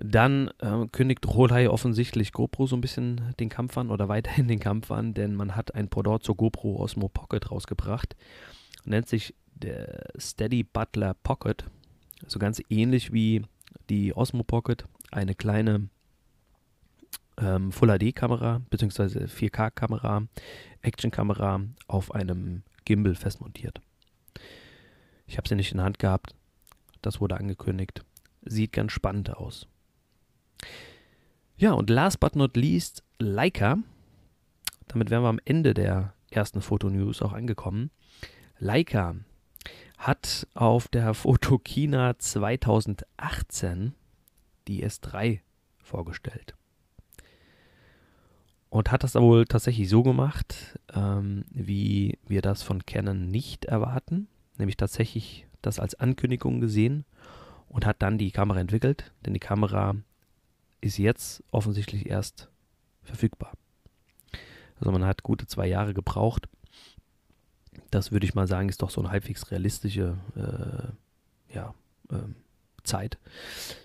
Dann 0.00 0.48
äh, 0.58 0.86
kündigt 0.92 1.26
Rolei 1.26 1.68
offensichtlich 1.68 2.30
GoPro 2.30 2.68
so 2.68 2.76
ein 2.76 2.80
bisschen 2.80 3.34
den 3.40 3.48
Kampf 3.48 3.76
an 3.76 3.90
oder 3.90 4.08
weiterhin 4.08 4.46
den 4.46 4.60
Kampf 4.60 4.92
an, 4.92 5.12
denn 5.12 5.34
man 5.34 5.56
hat 5.56 5.74
ein 5.74 5.88
Pendant 5.88 6.22
zur 6.22 6.36
GoPro 6.36 6.76
Osmo 6.76 7.08
Pocket 7.08 7.50
rausgebracht. 7.50 8.14
Nennt 8.84 9.08
sich 9.08 9.34
der 9.54 10.04
Steady 10.16 10.62
Butler 10.62 11.14
Pocket. 11.14 11.64
Also 12.22 12.38
ganz 12.38 12.62
ähnlich 12.70 13.12
wie 13.12 13.42
die 13.90 14.14
Osmo 14.14 14.44
Pocket. 14.44 14.84
Eine 15.10 15.34
kleine 15.34 15.88
ähm, 17.36 17.72
Full 17.72 17.98
HD-Kamera 17.98 18.62
bzw. 18.70 19.24
4K-Kamera, 19.24 20.28
Action-Kamera 20.80 21.60
auf 21.88 22.14
einem 22.14 22.62
Gimbal 22.84 23.16
festmontiert. 23.16 23.80
Ich 25.26 25.38
habe 25.38 25.48
sie 25.48 25.56
nicht 25.56 25.72
in 25.72 25.78
der 25.78 25.86
Hand 25.86 25.98
gehabt. 25.98 26.36
Das 27.02 27.20
wurde 27.20 27.36
angekündigt. 27.36 28.04
Sieht 28.42 28.72
ganz 28.72 28.92
spannend 28.92 29.36
aus. 29.36 29.66
Ja, 31.56 31.72
und 31.72 31.90
last 31.90 32.20
but 32.20 32.36
not 32.36 32.56
least, 32.56 33.02
Leica. 33.18 33.78
Damit 34.86 35.10
wären 35.10 35.22
wir 35.22 35.28
am 35.28 35.40
Ende 35.44 35.74
der 35.74 36.14
ersten 36.30 36.62
Fotonews 36.62 37.20
auch 37.22 37.32
angekommen. 37.32 37.90
Leica 38.58 39.16
hat 39.98 40.46
auf 40.54 40.88
der 40.88 41.14
Fotokina 41.14 42.18
2018 42.18 43.94
die 44.68 44.86
S3 44.86 45.40
vorgestellt. 45.82 46.54
Und 48.70 48.92
hat 48.92 49.02
das 49.02 49.14
wohl 49.14 49.46
tatsächlich 49.46 49.88
so 49.88 50.02
gemacht, 50.02 50.78
ähm, 50.94 51.44
wie 51.50 52.18
wir 52.26 52.42
das 52.42 52.62
von 52.62 52.84
Canon 52.84 53.28
nicht 53.28 53.64
erwarten, 53.64 54.28
nämlich 54.58 54.76
tatsächlich 54.76 55.46
das 55.62 55.78
als 55.80 55.94
Ankündigung 55.94 56.60
gesehen 56.60 57.04
und 57.68 57.86
hat 57.86 58.02
dann 58.02 58.18
die 58.18 58.30
Kamera 58.30 58.60
entwickelt, 58.60 59.12
denn 59.24 59.34
die 59.34 59.40
Kamera 59.40 59.96
ist 60.80 60.98
jetzt 60.98 61.42
offensichtlich 61.50 62.06
erst 62.06 62.48
verfügbar. 63.02 63.52
Also 64.78 64.92
man 64.92 65.04
hat 65.04 65.22
gute 65.22 65.46
zwei 65.46 65.66
Jahre 65.66 65.94
gebraucht. 65.94 66.48
Das 67.90 68.12
würde 68.12 68.26
ich 68.26 68.34
mal 68.34 68.46
sagen, 68.46 68.68
ist 68.68 68.82
doch 68.82 68.90
so 68.90 69.00
eine 69.00 69.10
halbwegs 69.10 69.50
realistische 69.50 70.18
äh, 70.36 71.54
ja, 71.54 71.74
äh, 72.10 72.18
Zeit 72.84 73.18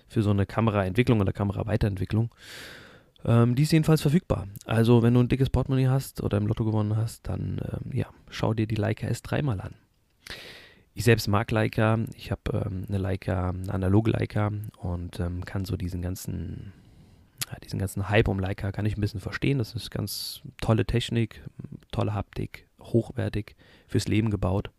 für 0.08 0.22
so 0.22 0.30
eine 0.30 0.46
Kameraentwicklung 0.46 1.20
oder 1.20 1.32
Kameraweiterentwicklung. 1.32 2.34
Ähm, 3.24 3.54
die 3.54 3.62
ist 3.62 3.72
jedenfalls 3.72 4.02
verfügbar. 4.02 4.46
Also 4.66 5.02
wenn 5.02 5.14
du 5.14 5.20
ein 5.20 5.28
dickes 5.28 5.50
Portemonnaie 5.50 5.88
hast 5.88 6.22
oder 6.22 6.38
im 6.38 6.46
Lotto 6.46 6.64
gewonnen 6.64 6.96
hast, 6.96 7.26
dann 7.28 7.60
ähm, 7.64 7.96
ja, 7.96 8.06
schau 8.28 8.54
dir 8.54 8.66
die 8.66 8.74
Leica 8.74 9.06
S3 9.06 9.42
mal 9.42 9.60
an. 9.60 9.74
Ich 10.94 11.04
selbst 11.04 11.26
mag 11.26 11.50
Leica. 11.50 11.98
Ich 12.16 12.30
habe 12.30 12.64
ähm, 12.66 12.84
eine 12.88 12.98
Leica, 12.98 13.50
eine 13.50 13.72
analoge 13.72 14.12
Leica 14.12 14.52
und 14.78 15.18
ähm, 15.20 15.44
kann 15.44 15.64
so 15.64 15.76
diesen 15.76 16.02
ganzen, 16.02 16.72
ja, 17.54 17.60
diesen 17.60 17.78
ganzen 17.78 18.08
Hype 18.08 18.28
um 18.28 18.38
Leica 18.38 18.72
kann 18.72 18.86
ich 18.86 18.96
ein 18.96 19.00
bisschen 19.00 19.20
verstehen. 19.20 19.58
Das 19.58 19.74
ist 19.74 19.90
ganz 19.90 20.42
tolle 20.60 20.84
Technik, 20.84 21.42
tolle 21.92 22.14
Haptik, 22.14 22.66
hochwertig, 22.80 23.56
fürs 23.86 24.08
Leben 24.08 24.30
gebaut. 24.30 24.70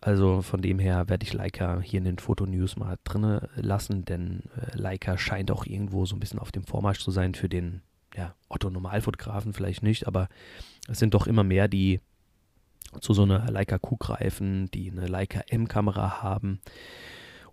Also 0.00 0.42
von 0.42 0.60
dem 0.60 0.78
her 0.78 1.08
werde 1.08 1.24
ich 1.24 1.32
Leica 1.32 1.80
hier 1.80 1.98
in 1.98 2.04
den 2.04 2.18
Fotonews 2.18 2.76
mal 2.76 2.98
drin 3.04 3.40
lassen, 3.54 4.04
denn 4.04 4.42
äh, 4.54 4.76
Leica 4.76 5.16
scheint 5.16 5.50
auch 5.50 5.64
irgendwo 5.64 6.04
so 6.04 6.14
ein 6.14 6.20
bisschen 6.20 6.38
auf 6.38 6.52
dem 6.52 6.64
Vormarsch 6.64 7.00
zu 7.00 7.10
sein 7.10 7.34
für 7.34 7.48
den 7.48 7.80
ja, 8.14 8.34
Otto-Normalfotografen 8.48 9.54
vielleicht 9.54 9.82
nicht, 9.82 10.06
aber 10.06 10.28
es 10.88 10.98
sind 10.98 11.14
doch 11.14 11.26
immer 11.26 11.42
mehr, 11.42 11.68
die 11.68 12.00
zu 13.00 13.14
so 13.14 13.22
einer 13.22 13.50
Leica 13.50 13.78
Q 13.78 13.96
greifen, 13.96 14.70
die 14.72 14.90
eine 14.90 15.06
Leica 15.06 15.40
M-Kamera 15.48 16.22
haben 16.22 16.60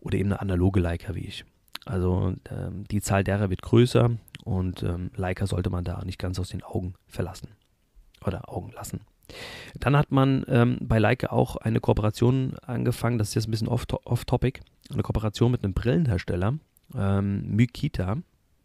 oder 0.02 0.18
eben 0.18 0.32
eine 0.34 0.42
analoge 0.42 0.82
Leica 0.82 1.16
wie 1.16 1.26
ich. 1.26 1.46
Also 1.86 2.34
ähm, 2.50 2.84
die 2.90 3.02
Zahl 3.02 3.24
derer 3.24 3.50
wird 3.50 3.62
größer 3.62 4.12
und 4.44 4.84
ähm, 4.84 5.12
Leica 5.16 5.48
sollte 5.48 5.70
man 5.70 5.84
da 5.84 6.04
nicht 6.04 6.20
ganz 6.20 6.40
aus 6.40 6.50
den 6.50 6.64
Augen 6.64 6.94
verlassen 7.08 7.50
oder 8.26 8.50
Augen 8.50 8.72
lassen. 8.72 9.02
Dann 9.80 9.96
hat 9.96 10.12
man 10.12 10.46
ähm, 10.48 10.78
bei 10.82 11.00
Leica 11.00 11.28
auch 11.28 11.56
eine 11.56 11.80
Kooperation 11.80 12.56
angefangen, 12.66 13.18
das 13.18 13.30
ist 13.30 13.36
jetzt 13.36 13.48
ein 13.48 13.52
bisschen 13.52 13.68
off-topic, 13.68 14.60
off 14.60 14.94
eine 14.94 15.04
Kooperation 15.04 15.52
mit 15.52 15.64
einem 15.64 15.74
Brillenhersteller, 15.74 16.58
ähm, 16.96 17.56
Mykita. 17.56 18.18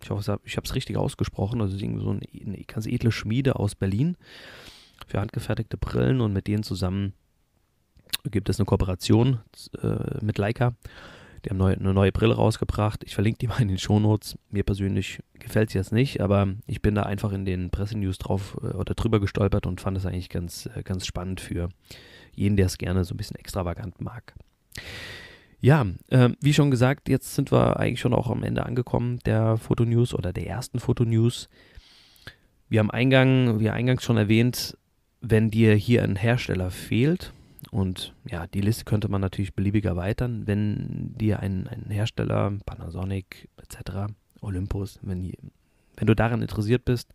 Ich 0.03 0.11
hoffe, 0.11 0.41
ich 0.45 0.57
habe 0.57 0.67
es 0.67 0.75
richtig 0.75 0.97
ausgesprochen. 0.97 1.61
Also 1.61 1.77
irgendwie 1.77 2.05
so 2.05 2.11
eine, 2.11 2.21
eine 2.45 2.65
ganz 2.65 2.87
edle 2.87 3.13
Schmiede 3.13 3.57
aus 3.57 3.75
Berlin 3.75 4.17
für 5.07 5.21
handgefertigte 5.21 5.77
Brillen 5.77 6.21
und 6.21 6.33
mit 6.33 6.47
denen 6.47 6.63
zusammen 6.63 7.15
gibt 8.31 8.49
es 8.49 8.59
eine 8.59 8.67
Kooperation 8.67 9.41
äh, 9.83 10.25
mit 10.25 10.39
Leica. 10.39 10.75
Die 11.47 11.51
haben 11.51 11.59
neu, 11.59 11.75
eine 11.75 11.95
neue 11.95 12.11
Brille 12.11 12.35
rausgebracht. 12.35 13.05
Ich 13.05 13.15
verlinke 13.15 13.39
die 13.39 13.47
mal 13.47 13.63
in 13.63 13.69
den 13.69 13.79
Shownotes. 13.79 14.37
Mir 14.51 14.65
persönlich 14.65 15.21
gefällt 15.35 15.71
sie 15.71 15.79
jetzt 15.79 15.93
nicht, 15.93 16.21
aber 16.21 16.49
ich 16.67 16.83
bin 16.83 16.97
da 16.97 17.05
einfach 17.05 17.33
in 17.33 17.45
den 17.45 17.71
Pressenews 17.71 18.19
drauf 18.19 18.57
äh, 18.63 18.75
oder 18.75 18.95
drüber 18.95 19.21
gestolpert 19.21 19.65
und 19.65 19.81
fand 19.81 19.97
es 19.97 20.07
eigentlich 20.07 20.29
ganz, 20.29 20.69
äh, 20.75 20.83
ganz 20.83 21.07
spannend 21.07 21.41
für 21.41 21.69
jeden, 22.35 22.57
der 22.57 22.67
es 22.67 22.79
gerne 22.79 23.05
so 23.05 23.15
ein 23.15 23.17
bisschen 23.17 23.37
extravagant 23.37 24.01
mag. 24.01 24.35
Ja, 25.61 25.87
äh, 26.09 26.31
wie 26.41 26.53
schon 26.53 26.73
gesagt, 26.73 27.09
jetzt 27.09 27.37
sind 27.37 27.53
wir 27.53 27.79
eigentlich 27.79 28.01
schon 28.01 28.13
auch 28.13 28.29
am 28.29 28.43
Ende 28.43 28.67
angekommen 28.67 29.21
der 29.25 29.57
Fotonews 29.57 30.15
oder 30.15 30.33
der 30.33 30.49
ersten 30.49 30.81
Fotonews. 30.81 31.49
Wir 32.69 32.81
haben 32.81 32.91
Eingang, 32.91 33.61
wie 33.61 33.71
eingangs 33.71 34.03
schon 34.03 34.17
erwähnt, 34.17 34.77
wenn 35.21 35.53
dir 35.53 35.75
hier 35.75 36.03
ein 36.03 36.17
Hersteller 36.17 36.73
fehlt, 36.73 37.33
und 37.71 38.15
ja, 38.29 38.47
die 38.47 38.61
Liste 38.61 38.85
könnte 38.85 39.09
man 39.09 39.21
natürlich 39.21 39.55
beliebig 39.55 39.85
erweitern, 39.85 40.47
wenn 40.47 41.15
dir 41.17 41.41
ein, 41.41 41.67
ein 41.69 41.91
Hersteller, 41.91 42.53
Panasonic 42.65 43.49
etc., 43.57 44.13
Olympus, 44.41 44.99
wenn, 45.03 45.33
wenn 45.97 46.07
du 46.07 46.15
daran 46.15 46.43
interessiert 46.43 46.85
bist, 46.85 47.13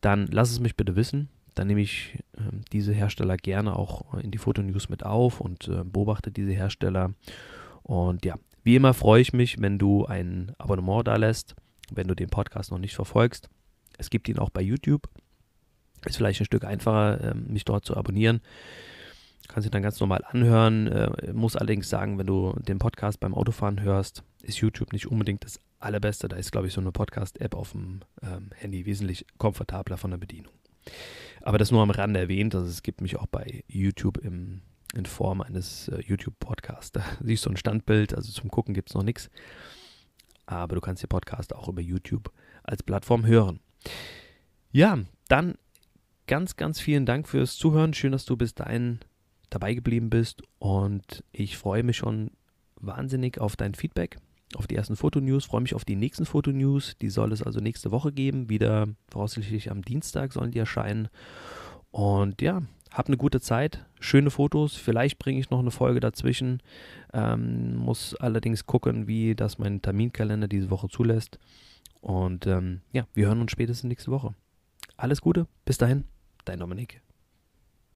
dann 0.00 0.26
lass 0.28 0.50
es 0.50 0.60
mich 0.60 0.76
bitte 0.76 0.96
wissen. 0.96 1.28
Dann 1.54 1.66
nehme 1.66 1.80
ich 1.80 2.18
äh, 2.36 2.40
diese 2.72 2.92
Hersteller 2.92 3.36
gerne 3.36 3.76
auch 3.76 4.14
in 4.14 4.30
die 4.30 4.38
Fotonews 4.38 4.88
mit 4.88 5.04
auf 5.04 5.40
und 5.40 5.68
äh, 5.68 5.84
beobachte 5.84 6.30
diese 6.30 6.52
Hersteller. 6.52 7.14
Und 7.82 8.24
ja, 8.24 8.36
wie 8.64 8.76
immer 8.76 8.94
freue 8.94 9.20
ich 9.20 9.32
mich, 9.32 9.60
wenn 9.60 9.78
du 9.78 10.06
ein 10.06 10.52
Abonnement 10.58 11.06
da 11.06 11.16
lässt, 11.16 11.56
wenn 11.90 12.08
du 12.08 12.14
den 12.14 12.28
Podcast 12.28 12.70
noch 12.70 12.78
nicht 12.78 12.94
verfolgst. 12.94 13.48
Es 13.96 14.10
gibt 14.10 14.28
ihn 14.28 14.38
auch 14.38 14.50
bei 14.50 14.62
YouTube. 14.62 15.08
Ist 16.04 16.16
vielleicht 16.16 16.40
ein 16.40 16.46
Stück 16.46 16.64
einfacher, 16.64 17.20
äh, 17.20 17.34
mich 17.34 17.64
dort 17.64 17.84
zu 17.84 17.96
abonnieren. 17.96 18.40
Kannst 19.48 19.64
dich 19.64 19.70
dann 19.70 19.82
ganz 19.82 19.98
normal 19.98 20.24
anhören. 20.28 20.86
Äh, 20.88 21.32
muss 21.32 21.56
allerdings 21.56 21.88
sagen, 21.88 22.18
wenn 22.18 22.26
du 22.26 22.54
den 22.60 22.78
Podcast 22.78 23.18
beim 23.18 23.34
Autofahren 23.34 23.80
hörst, 23.80 24.22
ist 24.42 24.58
YouTube 24.58 24.92
nicht 24.92 25.06
unbedingt 25.06 25.42
das 25.42 25.58
Allerbeste. 25.80 26.28
Da 26.28 26.36
ist, 26.36 26.52
glaube 26.52 26.66
ich, 26.66 26.74
so 26.74 26.82
eine 26.82 26.92
Podcast-App 26.92 27.54
auf 27.54 27.72
dem 27.72 28.00
ähm, 28.22 28.50
Handy 28.54 28.84
wesentlich 28.84 29.26
komfortabler 29.38 29.96
von 29.96 30.10
der 30.10 30.18
Bedienung. 30.18 30.52
Aber 31.40 31.56
das 31.56 31.70
nur 31.70 31.82
am 31.82 31.90
Rande 31.90 32.20
erwähnt. 32.20 32.54
Also 32.54 32.68
es 32.68 32.82
gibt 32.82 33.00
mich 33.00 33.16
auch 33.16 33.26
bei 33.26 33.64
YouTube 33.68 34.18
im, 34.18 34.60
in 34.94 35.06
Form 35.06 35.40
eines 35.40 35.88
äh, 35.88 36.00
YouTube-Podcasts. 36.00 36.92
Da 36.92 37.02
siehst 37.22 37.46
du 37.46 37.50
ein 37.50 37.56
Standbild. 37.56 38.14
Also 38.14 38.30
zum 38.32 38.50
Gucken 38.50 38.74
gibt 38.74 38.90
es 38.90 38.94
noch 38.94 39.02
nichts. 39.02 39.30
Aber 40.44 40.74
du 40.74 40.80
kannst 40.82 41.02
den 41.02 41.08
Podcast 41.08 41.54
auch 41.54 41.68
über 41.68 41.80
YouTube 41.80 42.30
als 42.64 42.82
Plattform 42.82 43.26
hören. 43.26 43.60
Ja, 44.72 44.98
dann 45.28 45.54
ganz, 46.26 46.56
ganz 46.56 46.80
vielen 46.80 47.06
Dank 47.06 47.26
fürs 47.26 47.56
Zuhören. 47.56 47.94
Schön, 47.94 48.12
dass 48.12 48.26
du 48.26 48.36
bis 48.36 48.54
dahin 48.54 49.00
dabei 49.50 49.74
geblieben 49.74 50.10
bist. 50.10 50.42
Und 50.58 51.24
ich 51.32 51.56
freue 51.56 51.82
mich 51.82 51.96
schon 51.96 52.30
wahnsinnig 52.80 53.40
auf 53.40 53.56
dein 53.56 53.74
Feedback, 53.74 54.18
auf 54.54 54.66
die 54.66 54.76
ersten 54.76 54.96
Fotonews, 54.96 55.44
freue 55.44 55.60
mich 55.60 55.74
auf 55.74 55.84
die 55.84 55.96
nächsten 55.96 56.24
Fotonews, 56.24 56.96
die 57.00 57.10
soll 57.10 57.32
es 57.32 57.42
also 57.42 57.60
nächste 57.60 57.90
Woche 57.90 58.12
geben, 58.12 58.48
wieder 58.48 58.88
voraussichtlich 59.10 59.70
am 59.70 59.82
Dienstag 59.82 60.32
sollen 60.32 60.52
die 60.52 60.58
erscheinen. 60.58 61.08
Und 61.90 62.40
ja, 62.40 62.62
hab 62.90 63.08
eine 63.08 63.16
gute 63.16 63.40
Zeit, 63.40 63.84
schöne 64.00 64.30
Fotos, 64.30 64.74
vielleicht 64.74 65.18
bringe 65.18 65.40
ich 65.40 65.50
noch 65.50 65.58
eine 65.58 65.70
Folge 65.70 66.00
dazwischen, 66.00 66.62
ähm, 67.12 67.76
muss 67.76 68.14
allerdings 68.14 68.66
gucken, 68.66 69.06
wie 69.06 69.34
das 69.34 69.58
mein 69.58 69.82
Terminkalender 69.82 70.48
diese 70.48 70.70
Woche 70.70 70.88
zulässt. 70.88 71.38
Und 72.00 72.46
ähm, 72.46 72.80
ja, 72.92 73.06
wir 73.14 73.26
hören 73.26 73.40
uns 73.40 73.52
spätestens 73.52 73.88
nächste 73.88 74.10
Woche. 74.10 74.34
Alles 74.96 75.20
Gute, 75.20 75.46
bis 75.64 75.78
dahin, 75.78 76.04
dein 76.44 76.60
Dominik. 76.60 77.02